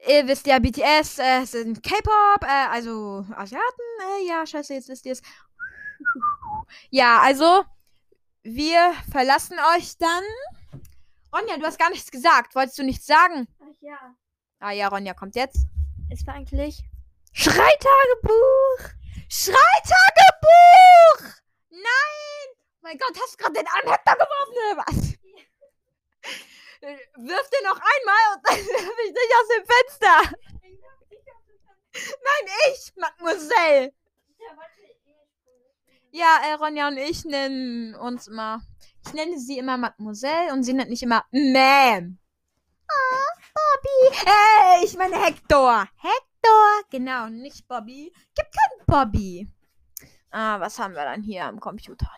ihr 0.07 0.27
wisst 0.27 0.47
ja, 0.47 0.59
BTS 0.59 1.19
äh, 1.19 1.45
sind 1.45 1.83
K-Pop, 1.83 2.43
äh, 2.43 2.67
also 2.69 3.25
Asiaten. 3.35 3.63
Äh, 4.19 4.27
ja, 4.27 4.45
scheiße, 4.45 4.73
jetzt 4.73 4.89
wisst 4.89 5.05
ihr 5.05 5.13
es. 5.13 5.21
Ja, 6.89 7.19
also, 7.19 7.65
wir 8.43 8.93
verlassen 9.11 9.57
euch 9.75 9.97
dann. 9.97 10.23
Ronja, 11.33 11.57
du 11.57 11.65
hast 11.65 11.77
gar 11.77 11.89
nichts 11.89 12.09
gesagt. 12.11 12.55
Wolltest 12.55 12.79
du 12.79 12.83
nichts 12.83 13.05
sagen? 13.05 13.47
Ach 13.61 13.75
ja. 13.81 14.15
Ah 14.59 14.71
ja, 14.71 14.87
Ronja 14.87 15.13
kommt 15.13 15.35
jetzt. 15.35 15.65
Es 16.09 16.25
war 16.25 16.35
eigentlich. 16.35 16.81
Schreitagebuch! 17.33 18.95
Schreitagebuch! 19.29 19.59
Nein! 21.69 22.55
Mein 22.81 22.97
Gott, 22.97 23.17
hast 23.21 23.33
du 23.33 23.37
gerade 23.37 23.53
den 23.55 23.67
Anhänger 23.67 24.15
geworfen 24.15 24.55
oder 24.71 24.77
was? 24.85 25.13
Äh, 26.81 26.97
Wirf 27.15 27.49
den 27.49 27.63
noch 27.63 27.79
einmal 27.79 28.35
und 28.35 28.41
dann 28.49 28.57
wirf 28.57 28.97
ich 29.05 29.13
dich 29.13 29.31
aus 29.39 29.47
dem 29.55 29.65
Fenster. 29.65 30.37
Nein, 31.93 32.53
ich, 32.73 32.93
Mademoiselle. 32.95 33.93
Ja, 36.11 36.39
äh, 36.43 36.53
Ronja 36.53 36.87
und 36.87 36.97
ich 36.97 37.23
nennen 37.23 37.95
uns 37.95 38.27
immer. 38.27 38.61
Ich 39.05 39.13
nenne 39.13 39.39
sie 39.39 39.59
immer 39.59 39.77
Mademoiselle 39.77 40.51
und 40.51 40.63
sie 40.63 40.73
nennt 40.73 40.89
mich 40.89 41.03
immer 41.03 41.23
Ma'am. 41.31 42.17
Ah, 42.87 43.31
Bobby. 43.53 44.17
Hey, 44.25 44.85
ich 44.85 44.97
meine 44.97 45.23
Hector. 45.23 45.87
Hector. 45.97 46.89
Genau, 46.89 47.29
nicht 47.29 47.67
Bobby. 47.67 48.11
Gibt 48.35 48.49
keinen 48.51 48.85
Bobby. 48.87 49.47
Ah, 50.31 50.59
was 50.59 50.79
haben 50.79 50.95
wir 50.95 51.05
dann 51.05 51.21
hier 51.21 51.45
am 51.45 51.59
Computer? 51.59 52.09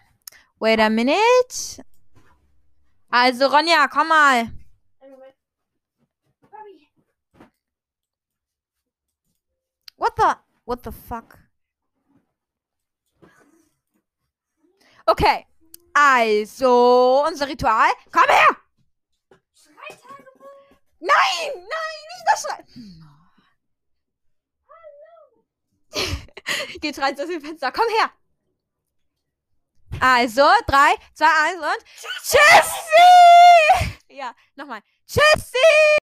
Wait 0.60 0.80
a 0.80 0.90
minute. 0.90 1.84
Also, 3.16 3.48
Ronja, 3.48 3.88
komm 3.90 4.08
mal. 4.08 4.52
What 9.98 10.16
the? 10.18 10.36
What 10.66 10.84
the 10.84 10.92
fuck? 10.92 11.38
Okay. 15.06 15.46
Also, 15.94 17.24
unser 17.28 17.48
Ritual. 17.48 17.92
Komm 18.12 18.28
her! 18.28 18.58
Nein! 21.00 21.52
Nein, 21.54 22.00
nicht 22.10 22.26
das 22.26 22.42
Schrei. 22.42 22.64
Geht 26.80 26.98
rein 27.02 27.14
aus 27.20 27.28
dem 27.28 27.42
Fenster. 27.42 27.72
Komm 27.72 27.88
her! 28.00 28.10
Also, 30.00 30.44
drei, 30.68 30.96
zwei, 31.14 31.26
eins 31.46 31.58
und. 31.58 31.86
Tschüssi! 32.24 33.96
Ja, 34.10 34.34
nochmal. 34.56 34.82
Tschüssi! 35.08 36.03